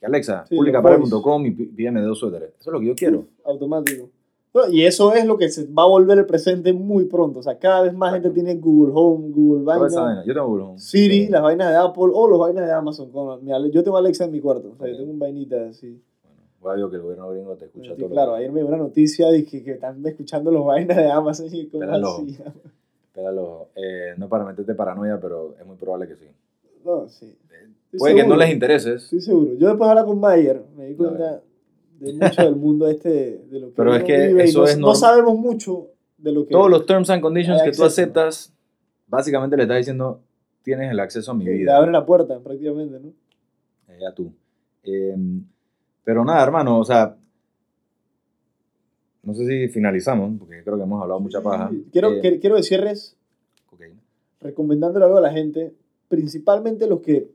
[0.00, 2.50] Que Alexa, Sí, publicapara.com y pí- pídeme dos suéteres.
[2.58, 3.26] Eso es lo que yo quiero.
[3.44, 4.10] automático.
[4.52, 7.38] No, y eso es lo que se va a volver el presente muy pronto.
[7.38, 10.24] O sea, cada vez más gente tiene Google Home, Google Vaina.
[10.26, 10.78] Yo tengo Google Home.
[10.80, 11.28] Siri, Sí.
[11.30, 13.10] las vainas de Apple o los vainas de Amazon.
[13.70, 14.72] Yo tengo Alexa en mi cuarto.
[14.72, 16.00] O sea, yo tengo un vainita así.
[16.70, 18.10] A ver que el gobierno gringo te escucha Sí, todo.
[18.10, 21.46] claro, ayer me dio una noticia de que, que están escuchando los vainas de Amazon
[21.52, 22.08] y Espéralo.
[22.16, 22.38] así.
[23.08, 23.68] Espéralo.
[23.74, 26.26] Eh, no para meterte paranoia, pero es muy probable que sí.
[26.84, 27.26] No, sí.
[27.86, 28.38] Estoy Puede que no seguro.
[28.40, 29.54] les intereses, Estoy seguro.
[29.54, 31.40] Yo después de hablar con Mayer me di cuenta
[32.00, 34.64] de mucho del mundo este, de lo que Pero es que vive y eso no,
[34.66, 35.88] es no sabemos mucho
[36.18, 36.52] de lo que...
[36.52, 37.86] todos los terms and conditions que tú acceso.
[37.86, 38.52] aceptas,
[39.08, 40.20] básicamente le estás diciendo,
[40.62, 41.72] tienes el acceso a mi Sí, vida.
[41.72, 43.08] Te abre la puerta prácticamente, ¿no?
[43.88, 44.30] Eh, ya tú.
[44.84, 45.16] Eh,
[46.08, 47.14] pero nada, hermano, o sea,
[49.24, 51.70] no sé si finalizamos, porque creo que hemos hablado mucha paja.
[51.92, 53.14] Quiero, Eh, que- quiero que cierres
[53.70, 53.82] ok.
[54.40, 55.74] recomendándole algo a la gente,
[56.08, 57.28] principalmente los que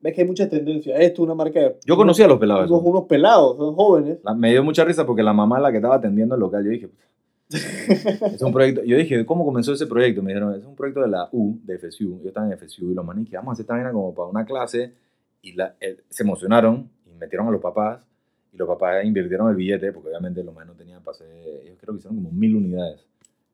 [0.00, 1.00] ves que hay muchas tendencias.
[1.00, 1.76] Esto, una marca de...
[1.86, 2.70] Yo conocí a los pelados.
[2.70, 4.18] unos, unos pelados, son jóvenes.
[4.24, 6.70] La- me dio mucha risa porque la mamá la que estaba atendiendo el local, yo
[6.70, 6.90] dije,
[8.34, 10.22] es un proyecto, yo dije, ¿cómo comenzó ese proyecto?
[10.22, 12.94] Me dijeron, es un proyecto de la U, de FSU, yo estaba en FSU y
[12.94, 14.92] los manes que vamos a hacer esta vaina como para una clase
[15.40, 16.90] y la- eh, se emocionaron
[17.22, 18.00] metieron a los papás
[18.52, 21.24] y los papás invirtieron el billete porque obviamente los manes no tenían pase,
[21.64, 23.04] ellos creo que hicieron como mil unidades.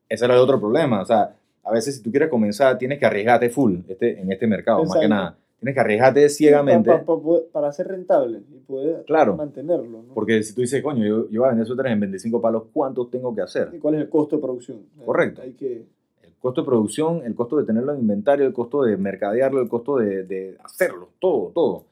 [0.09, 3.05] Ese era el otro problema, o sea, a veces si tú quieres comenzar tienes que
[3.05, 5.15] arriesgarte full este, en este mercado, más que Exacto.
[5.15, 5.37] nada.
[5.59, 6.89] Tienes que arriesgarte ciegamente.
[6.89, 9.35] Pa- pa- pa- poder- para ser rentable y poder Claro.
[9.35, 10.03] mantenerlo.
[10.07, 10.13] ¿no?
[10.13, 13.11] Porque si tú dices, coño, yo, yo voy a vender suéteres en 25 palos, ¿cuántos
[13.11, 13.69] tengo que hacer?
[13.73, 14.79] ¿Y cuál es el costo de producción?
[15.05, 15.41] Correcto.
[15.41, 15.83] Hay que...
[16.23, 19.67] El costo de producción, el costo de tenerlo en inventario, el costo de mercadearlo, el
[19.67, 21.83] costo de, de hacerlo, todo, todo.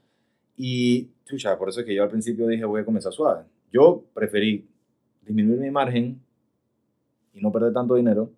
[0.57, 3.43] Y, chucha, por eso es que yo al principio dije, voy a comenzar suave.
[3.71, 4.67] Yo preferí
[5.21, 6.19] disminuir mi margen
[7.33, 8.31] y no perder tanto dinero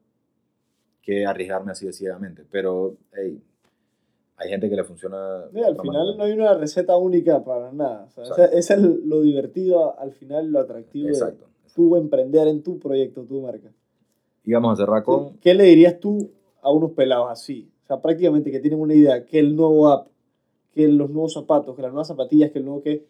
[1.02, 2.44] que arriesgarme así de ciegamente.
[2.52, 3.42] Pero, hey,
[4.36, 5.46] hay gente que le funciona.
[5.52, 6.18] Sí, al final manera.
[6.18, 8.06] no hay una receta única para nada.
[8.16, 11.46] O sea, ese, ese es lo divertido, al final lo atractivo Exacto.
[11.46, 13.72] de tú emprender en tu proyecto, tu marca.
[14.44, 15.38] Y vamos a cerrar con.
[15.38, 17.72] ¿Qué le dirías tú a unos pelados así?
[17.84, 20.09] O sea, prácticamente que tienen una idea, que el nuevo app,
[20.80, 23.06] que los nuevos zapatos, que las nuevas zapatillas, que el nuevo que...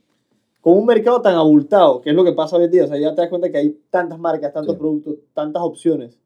[0.60, 2.98] Con un mercado tan abultado, que es lo que pasa hoy en día, o sea,
[3.00, 4.80] ya te das cuenta que hay tantas marcas, tantos Sí.
[4.80, 6.20] productos, tantas opciones.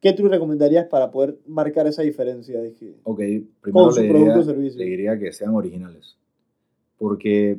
[0.00, 2.60] ¿Qué tú recomendarías para poder marcar esa diferencia?
[2.60, 3.18] De que, Ok,
[3.60, 4.78] primero con su le producto o diría, servicio.
[4.78, 6.16] le diría que sean originales.
[6.96, 7.58] Porque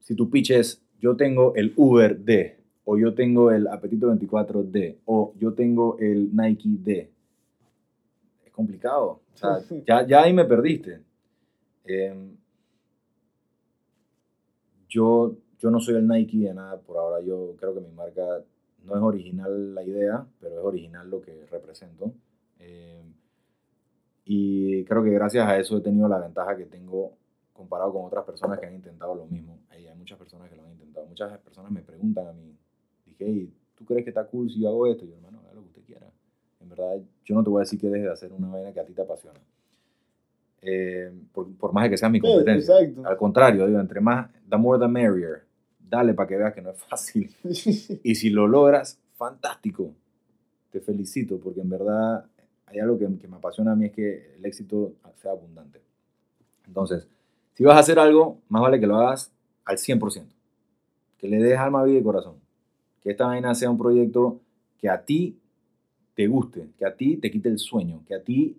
[0.00, 4.62] si tu pitch es, yo tengo el Uber D, o yo tengo el Apetito 24
[4.62, 7.10] D, o yo tengo el Nike D,
[8.46, 9.20] es complicado.
[9.34, 11.00] O sea, ya, ya ahí me perdiste.
[11.88, 12.36] Em,
[14.90, 17.24] yo, yo no soy el Nike de nada por ahora.
[17.24, 18.44] Yo creo que mi marca
[18.84, 22.12] no es original la idea, pero es original lo que represento.
[22.58, 23.14] Em,
[24.26, 27.16] y creo que gracias a eso he tenido la ventaja que tengo
[27.54, 29.58] comparado con otras personas que han intentado lo mismo.
[29.70, 31.06] Hay, hay muchas personas que lo han intentado.
[31.06, 32.54] Muchas personas me preguntan a mí,
[33.06, 35.06] dije, hey, ¿tú crees que está cool si yo hago esto?
[35.06, 36.06] Y yo, hermano, haga lo que usted quiera.
[36.60, 38.80] En verdad, yo no te voy a decir que dejes de hacer una vaina que
[38.80, 39.40] a ti te apasiona.
[40.62, 42.80] Eh, por, por más que sea mi Sí, competencia.
[42.80, 43.06] exacto.
[43.08, 45.44] Al contrario, digo, entre más, the more the merrier.
[45.78, 47.30] Dale para que veas que no es fácil.
[48.02, 49.92] Y si lo logras, fantástico.
[50.70, 52.24] Te felicito porque en verdad
[52.66, 55.80] hay algo que, que me apasiona a mí es que el éxito sea abundante.
[56.66, 57.08] Entonces,
[57.54, 59.32] si vas a hacer algo, más vale que lo hagas
[59.64, 60.24] al 100%.
[61.16, 62.34] Que le des alma, vida y corazón.
[63.00, 64.40] Que esta vaina sea un proyecto
[64.78, 65.38] que a ti
[66.14, 68.56] te guste, que a ti te quite el sueño, que a ti,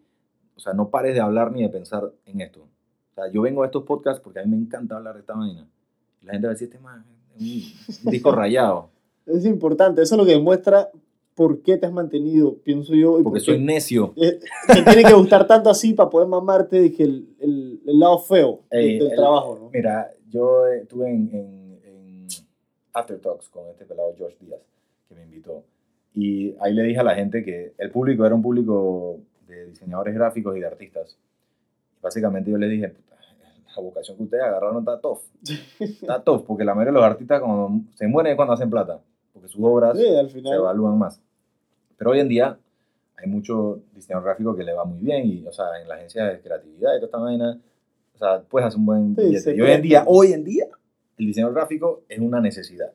[0.60, 2.60] o sea, no pares de hablar ni de pensar en esto.
[2.60, 5.34] O sea, yo vengo a estos podcasts porque a mí me encanta hablar de esta
[5.34, 5.66] vaina.
[6.22, 7.06] La gente va a decir, este man
[7.38, 8.90] es un, disco rayado.
[9.26, 10.90] Es importante, eso es lo que demuestra
[11.34, 13.14] por qué te has mantenido, pienso yo.
[13.24, 14.12] Porque por soy necio.
[14.18, 18.20] eh, te tiene que gustar tanto así para poder mamarte que el, el, el lado
[18.20, 19.70] feo Ey, del el- trabajo, ¿no?
[19.74, 22.28] Mira, yo eh, estuve en, en, en
[22.92, 24.60] After Talks con este pelado George Díaz,
[25.08, 25.64] que me invitó.
[26.14, 30.14] Y ahí le dije a la gente que el público era un público de diseñadores
[30.16, 31.18] gráficos y de artistas.
[32.02, 33.16] Básicamente yo les dije, "Puta,
[33.76, 35.20] la vocación que ustedes agarraron está tough.
[35.80, 39.00] Está tough, porque la mayoría de los artistas cuando se mueren es cuando hacen plata,
[39.34, 40.54] porque sus obras Sí, al se final.
[40.56, 41.22] evalúan más.
[41.98, 42.58] Pero hoy en día
[43.18, 46.26] hay mucho diseñador gráfico que le va muy bien y, o sea, en la agencia
[46.26, 47.60] de creatividad y toda esta vaina,
[48.16, 49.40] o sea, puedes hacer un buen Sí, billete.
[49.42, 50.66] se Y hoy en día, hoy en día,
[51.18, 52.92] el diseñador gráfico es una necesidad.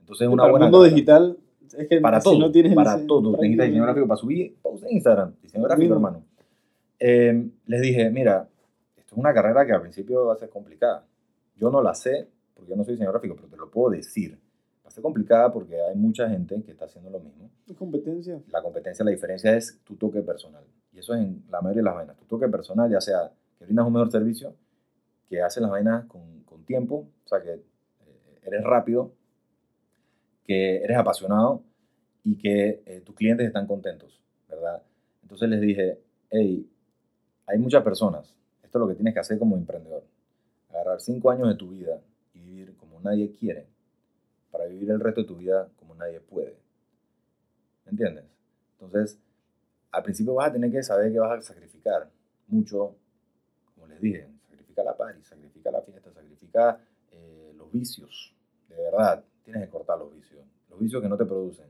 [0.00, 1.38] Entonces es una para el buena mundo digital
[1.76, 3.32] Es que para si todo, no tienes para licen- todo.
[3.32, 6.24] Necesitas diseño gráfico para subir post en Instagram, diseño gráfico, hermano.
[6.98, 8.48] Eh, les dije, mira,
[8.96, 11.04] esto es una carrera que al principio va a ser complicada.
[11.56, 14.38] Yo no la sé porque yo no soy diseñador gráfico, pero te lo puedo decir.
[14.84, 17.50] Va a ser complicada porque hay mucha gente que está haciendo lo mismo.
[17.68, 18.40] Es competencia.
[18.50, 20.64] La competencia, la diferencia es tu toque personal.
[20.92, 22.16] Y eso es en la mayoría de las vainas.
[22.16, 24.54] Tu toque personal, ya sea que brindas un mejor servicio,
[25.28, 27.60] que haces las vainas con, con tiempo, o sea, que eh,
[28.42, 29.12] eres rápido,
[30.48, 31.62] que eres apasionado
[32.24, 34.18] y que eh, tus clientes están contentos,
[34.48, 34.82] ¿verdad?
[35.20, 36.66] Entonces les dije, hey,
[37.46, 40.04] hay muchas personas, esto es lo que tienes que hacer como emprendedor,
[40.70, 42.00] agarrar cinco años de tu vida
[42.32, 43.66] y vivir como nadie quiere,
[44.50, 46.56] para vivir el resto de tu vida como nadie puede.
[47.84, 48.24] ¿Me entiendes?
[48.72, 49.18] Entonces,
[49.92, 52.08] al principio vas a tener que saber que vas a sacrificar
[52.46, 52.94] mucho,
[53.74, 56.80] como les dije, sacrifica la party, sacrifica la fiesta, sacrifica
[57.12, 58.34] eh, los vicios,
[58.70, 60.40] de verdad, tienes que cortar los vicios,
[60.70, 61.66] los vicios que no te producen,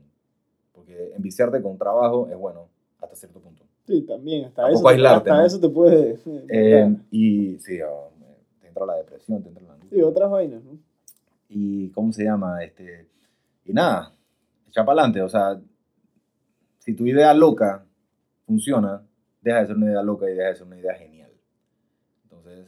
[0.73, 2.67] porque enviciarte con trabajo es bueno
[2.99, 3.63] hasta cierto punto.
[3.87, 4.45] Sí, también.
[4.45, 5.47] Hasta, Tampoco eso, aislarte, hasta ¿no?
[5.47, 6.19] eso te puede.
[6.49, 7.05] Eh, matar.
[7.11, 8.11] y sí, oh,
[8.61, 9.97] te entra la depresión, te entra la angustia.
[9.97, 10.77] sí, otras vainas, ¿no?
[11.49, 13.07] y cómo se llama este
[13.65, 14.13] y nada
[14.67, 15.59] echa para adelante o sea
[16.77, 17.85] si tu idea loca
[18.45, 19.03] funciona
[19.41, 21.31] deja de ser una idea loca y deja de ser una idea genial
[22.23, 22.67] entonces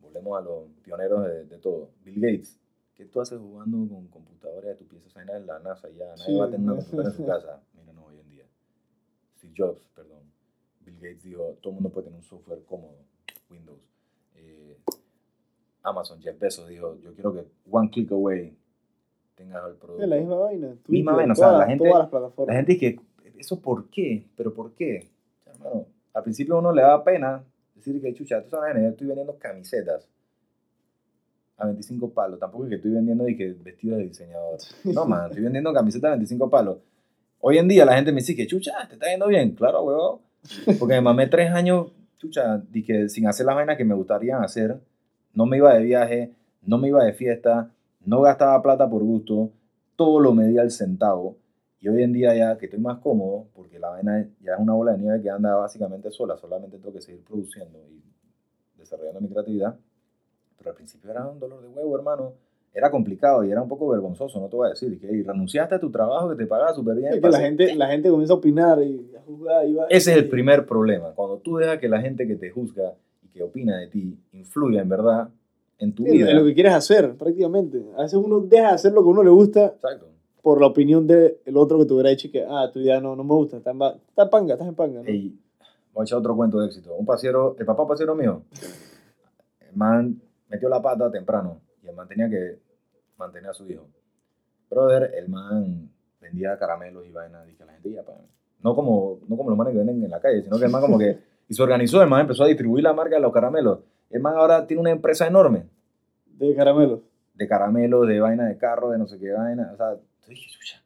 [0.00, 2.58] volvemos a los pioneros de, de todo Bill Gates
[2.94, 6.36] ¿qué tú haces jugando con computadora esa vaina en la NASA ya nadie Sí.
[6.38, 8.44] va a tener una computadora en su casa mira no hoy en día
[9.38, 10.20] Steve Jobs perdón
[10.80, 12.96] Bill Gates dijo todo el mundo puede tener un software cómodo
[13.50, 13.80] Windows
[14.34, 14.78] Eh,
[15.84, 18.56] Amazon, Jeff Bezos dijo, yo quiero que one click away
[19.34, 20.02] tengas el producto.
[20.04, 20.68] Es la misma vaina.
[20.68, 22.46] Misma Twitter, vaina, o sea, todas, la gente- todas las plataformas.
[22.54, 24.28] La gente dice que, ¿eso por qué?
[24.36, 25.10] ¿Pero por qué?
[25.44, 29.36] Hermano, al principio uno le da pena decir que, chucha, tú sabes, yo estoy vendiendo
[29.38, 30.08] camisetas
[31.62, 32.38] a 25 palos.
[32.38, 34.58] Tampoco es que estoy vendiendo y que vestidos de diseñador.
[34.84, 36.78] No, man, estoy vendiendo camisetas a 25 palos.
[37.40, 39.52] Hoy en día la gente me dice que, chucha, te está yendo bien.
[39.52, 40.20] Claro, huevón.
[40.78, 41.88] Porque me mamé tres años,
[42.18, 44.80] chucha, que sin hacer las vainas que me gustaría hacer,
[45.34, 46.32] no me iba de viaje,
[46.62, 47.70] no me iba de fiesta,
[48.04, 49.50] no gastaba plata por gusto,
[49.96, 51.36] todo lo medía al centavo.
[51.80, 54.72] Y hoy en día ya que estoy más cómodo, porque la vaina ya es una
[54.72, 58.02] bola de nieve que anda básicamente sola, solamente tengo que seguir produciendo y
[58.78, 59.76] desarrollando mi creatividad.
[60.62, 62.32] Pero al principio era un dolor de huevo, hermano.
[62.74, 64.98] Era complicado y era un poco vergonzoso, no te voy a decir.
[64.98, 67.12] Que "Ey, renunciaste a tu trabajo que te pagaba súper bien.
[67.12, 69.66] Es que la gente, la gente comienza a opinar y a juzgar.
[69.68, 71.10] Y va, ese es el y- primer problema.
[71.14, 74.80] Cuando tú dejas que la gente que te juzga y que opina de ti influya
[74.80, 75.28] en verdad
[75.78, 76.30] en tu Sí, vida.
[76.30, 77.82] en lo que quieres hacer, prácticamente.
[77.96, 80.06] A veces uno deja de hacer lo que a uno le gusta Exacto.
[80.40, 83.24] por la opinión del otro que te hubiera dicho que, ah, tu idea no, no
[83.24, 85.02] me gusta, está en, está en panga, estás en panga.
[85.02, 85.08] ¿no?
[85.08, 85.36] Ey,
[85.92, 86.94] voy a echar otro cuento de éxito.
[86.94, 88.42] Un pasiero, el papá pasiero mío,
[89.60, 90.20] el man
[90.52, 92.58] metió la pata temprano y el man tenía que
[93.18, 93.86] mantener a su hijo.
[94.70, 95.90] Brother, el man
[96.20, 98.12] vendía caramelos y vainas, dije la gente, ya, pa".
[98.62, 100.80] No como, no como los manes que venden en la calle, sino que el man
[100.80, 103.80] como que, y se organizó, el man empezó a distribuir la marca de los caramelos.
[104.10, 105.64] El man ahora tiene una empresa enorme
[106.26, 107.02] De caramelo.
[107.34, 109.70] de caramelos, de vaina de carro, de no sé qué vaina.
[109.72, 109.96] O sea,
[110.28, 110.82] dije, "Chucha,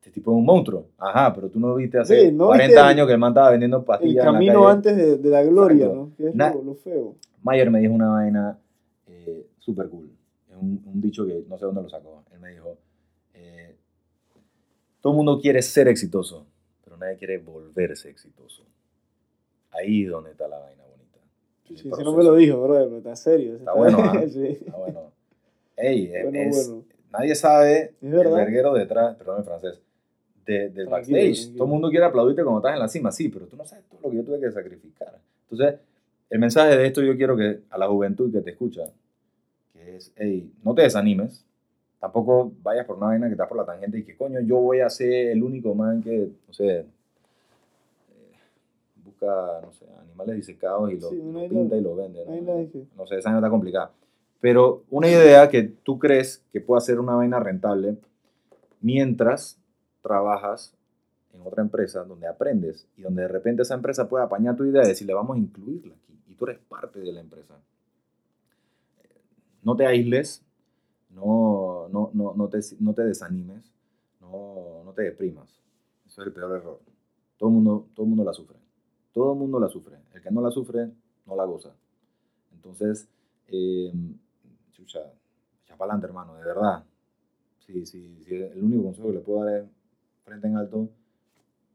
[0.00, 0.86] este tipo es un monstruo.
[0.98, 3.30] Ajá, pero tú no viste hace Sí, no 40 viste el- años que el man
[3.32, 4.72] estaba vendiendo El pastillas en la camino calle.
[4.72, 5.94] antes de, de la gloria, Exacto.
[6.10, 6.16] ¿no?
[6.16, 7.14] Que es Na- lo, lo feo.
[7.42, 8.58] Mayer me dijo una vaina
[9.64, 10.10] súper cool.
[10.50, 12.24] Es un, un dicho que no sé dónde lo sacó.
[12.32, 12.76] Él me dijo,
[13.34, 13.74] eh,
[15.00, 16.46] todo el mundo quiere ser exitoso,
[16.84, 18.64] pero nadie quiere volverse exitoso.
[19.70, 21.18] Ahí es donde está la vaina bonita.
[21.66, 23.56] Sí, sí, no me lo dijo, bro, pero está serio.
[23.56, 24.22] Está bueno, ¿ah?
[24.28, 24.46] sí.
[24.46, 25.12] Está bueno.
[25.76, 26.84] Ey, Bueno, es- bueno.
[27.10, 29.80] nadie sabe el verguero detrás, perdón en francés,
[30.44, 31.34] de, del Tranquilo, backstage.
[31.34, 31.52] tranquilo.
[31.56, 33.84] Todo el mundo quiere aplaudirte cuando estás en la cima, sí, pero tú no sabes
[33.88, 35.18] todo lo que yo tuve que sacrificar.
[35.50, 35.80] Entonces,
[36.28, 38.82] el mensaje de esto yo quiero que a la juventud que te escucha,
[39.88, 41.44] es, hey, no te desanimes,
[42.00, 44.80] tampoco vayas por una vaina que estás por la tangente y que coño, yo voy
[44.80, 46.86] a ser el único man que, no sé, eh,
[49.04, 52.24] busca, no sé, animales disecados y lo, Sí, lo una pinta y lo vende.
[52.96, 53.06] ¿no?
[53.06, 53.92] sé, esa vaina está complicada.
[54.40, 57.96] Pero una idea que tú crees que puede ser una vaina rentable
[58.80, 59.56] mientras
[60.02, 60.74] trabajas
[61.32, 64.82] en otra empresa donde aprendes y donde de repente esa empresa puede apañar tu idea
[64.82, 67.54] y decirle vamos a incluirla aquí y tú eres parte de la empresa.
[69.62, 70.42] No te aísles,
[71.10, 73.72] no, no, no, no, te, no te desanimes,
[74.20, 75.48] no, no te deprimas.
[76.06, 76.80] Eso es el peor error.
[77.38, 78.56] Todo el mundo, todo el mundo la sufre.
[79.12, 79.96] Todo el mundo la sufre.
[80.14, 80.90] El que no la sufre,
[81.26, 81.70] no la goza.
[82.52, 83.08] Entonces,
[83.48, 83.92] eh,
[84.72, 85.00] chucha,
[85.64, 86.84] echa para adelante, hermano, de verdad.
[87.66, 89.68] Sí, sí, sí, el único consejo que le puedo dar es
[90.24, 90.88] frente en alto,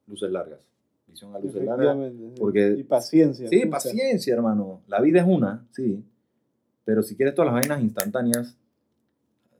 [0.08, 0.60] luces largas.
[1.08, 1.98] Visión a luces largas.
[2.38, 3.48] Porque- y paciencia.
[3.48, 4.82] Sí, paciencia, hermano.
[4.88, 6.04] La vida es una, sí.
[6.88, 8.56] Pero si quieres todas las vainas instantáneas,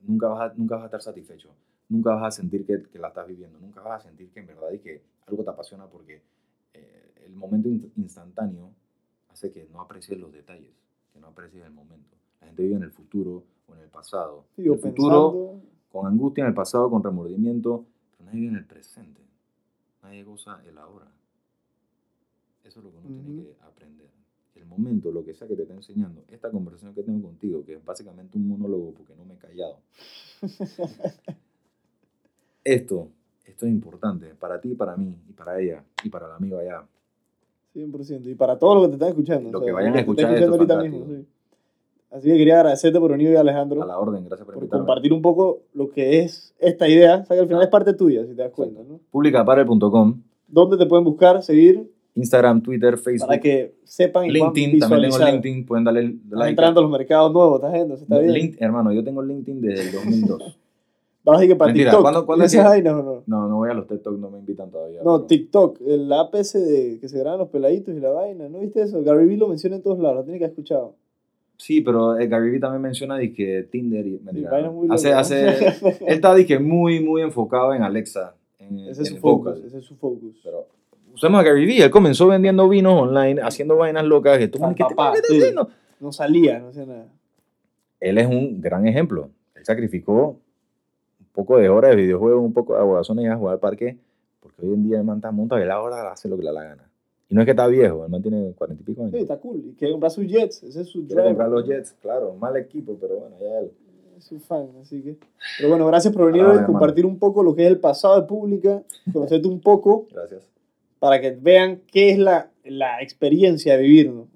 [0.02, 1.50] nunca vas a, nunca vas a estar satisfecho.
[1.90, 4.48] nunca vas a sentir que, que la estás viviendo, nunca vas a sentir que en
[4.48, 6.22] verdad y que algo te apasiona porque
[6.74, 8.72] eh, el momento in- instantáneo
[9.30, 10.72] hace que no aprecies los detalles,
[11.12, 12.16] que no aprecies el momento.
[12.40, 14.46] La gente vive en el futuro o en el pasado.
[14.56, 15.62] Sí, el futuro pensando,
[15.92, 17.86] con angustia en el pasado, con remordimiento,
[18.18, 19.22] pero nadie vive en el presente.
[20.02, 21.08] Nadie goza el ahora.
[22.64, 24.10] Eso es lo que uno tiene que aprender.
[24.58, 27.74] El momento, lo que sea que te esté enseñando, esta conversación que tengo contigo, que
[27.76, 29.78] es básicamente un monólogo porque no me he callado.
[32.64, 33.10] esto,
[33.46, 36.84] esto es importante para ti, para mí, y para ella, y para el amigo allá.
[37.76, 38.28] 100%.
[38.32, 39.52] Y para todos los que te están escuchando.
[39.52, 41.06] Lo o sea, que vayan a escuchar esto es ahorita mismo.
[41.08, 41.26] sí.
[42.10, 44.86] Así que quería agradecerte por venir hoy, Alejandro, A la orden, gracias por por invitarme.
[44.86, 47.18] compartir un poco lo que es esta idea.
[47.18, 47.66] O sea, que al final Ah.
[47.66, 48.82] es parte tuya, si te das cuenta.
[48.82, 49.00] ¿no?
[49.12, 55.12] Publicaparel.com, ¿Dónde te pueden buscar, seguir, Instagram, Twitter, Facebook, para que sepan y LinkedIn, también
[55.12, 55.26] tengo?
[55.26, 56.50] LinkedIn, pueden darle like.
[56.50, 58.34] entrando a los mercados nuevos, estás viendo, está bien.
[58.34, 60.58] Link- hermano, yo tengo LinkedIn desde el 2002.
[61.24, 62.02] Vas a decir que para Mentira, TikTok.
[62.04, 63.24] ¿cuándo- cuándo ¿y es esas vainas o no?
[63.28, 65.00] No, no voy a los TikTok, no me invitan todavía.
[65.04, 68.60] No, pero- TikTok, el APS de que se graban los peladitos y la vaina, ¿no
[68.60, 69.04] viste eso?
[69.04, 70.96] Gary Vee lo menciona en todos lados, lo tienes que haber escuchado.
[71.58, 74.20] Sí, pero eh, Gary Vee también menciona que Tinder y...
[74.24, 74.72] mentira, no.
[74.72, 78.36] muy hace, hace, él está que muy, muy enfocado en Alexa.
[78.60, 80.40] En, Ese es en su focus, ese es su focus.
[80.44, 80.68] Pero
[81.18, 84.38] usemos a Gary Vee, él comenzó vendiendo vinos online, haciendo vainas locas.
[84.38, 85.38] Que tú, ¿qué te papá, sí.
[85.38, 85.70] haciendo?
[86.00, 87.06] No salía, no hacía nada.
[88.00, 89.30] Él es un gran ejemplo.
[89.56, 90.38] Él sacrificó
[91.20, 93.98] un poco de horas de videojuegos, un poco de abogaciones y a jugar al parque,
[94.40, 96.48] porque hoy en día el man está montado y él ahora hace lo que le
[96.50, 96.84] da la gana.
[97.30, 99.12] Y no es que está viejo, el man tiene cuarenta y pico años.
[99.14, 99.58] Sí, está cool.
[99.66, 101.28] Y quiere comprar sus jets, ese es su Quiere drive.
[101.36, 103.72] comprar los Jets, claro, mal equipo, pero bueno, ya él.
[104.18, 105.18] Es su fan, así que.
[105.58, 108.20] Pero bueno, gracias por venir Ah, hoy, compartir un poco lo que es el pasado
[108.22, 110.44] de Pública, conocerte un poco, Gracias.
[111.00, 114.28] Para que vean qué es la, la experiencia de vivir, ¿no?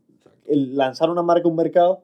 [0.45, 2.03] El lanzar una marca a un mercado.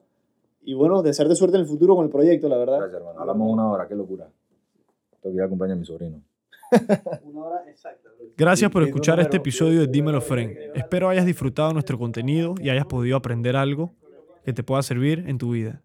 [0.62, 2.78] Y bueno, desearte suerte en el futuro con el proyecto, la verdad.
[2.78, 3.20] Gracias, hermano.
[3.20, 4.28] Hablamos una hora, qué locura.
[5.22, 6.22] Tengo que ir a acompañar a mi sobrino.
[7.24, 8.08] Una hora exacta.
[8.36, 10.56] Gracias por escuchar este episodio de Dímelo Fren.
[10.74, 13.94] Espero hayas disfrutado nuestro contenido y hayas podido aprender algo
[14.44, 15.82] que te pueda servir en tu vida.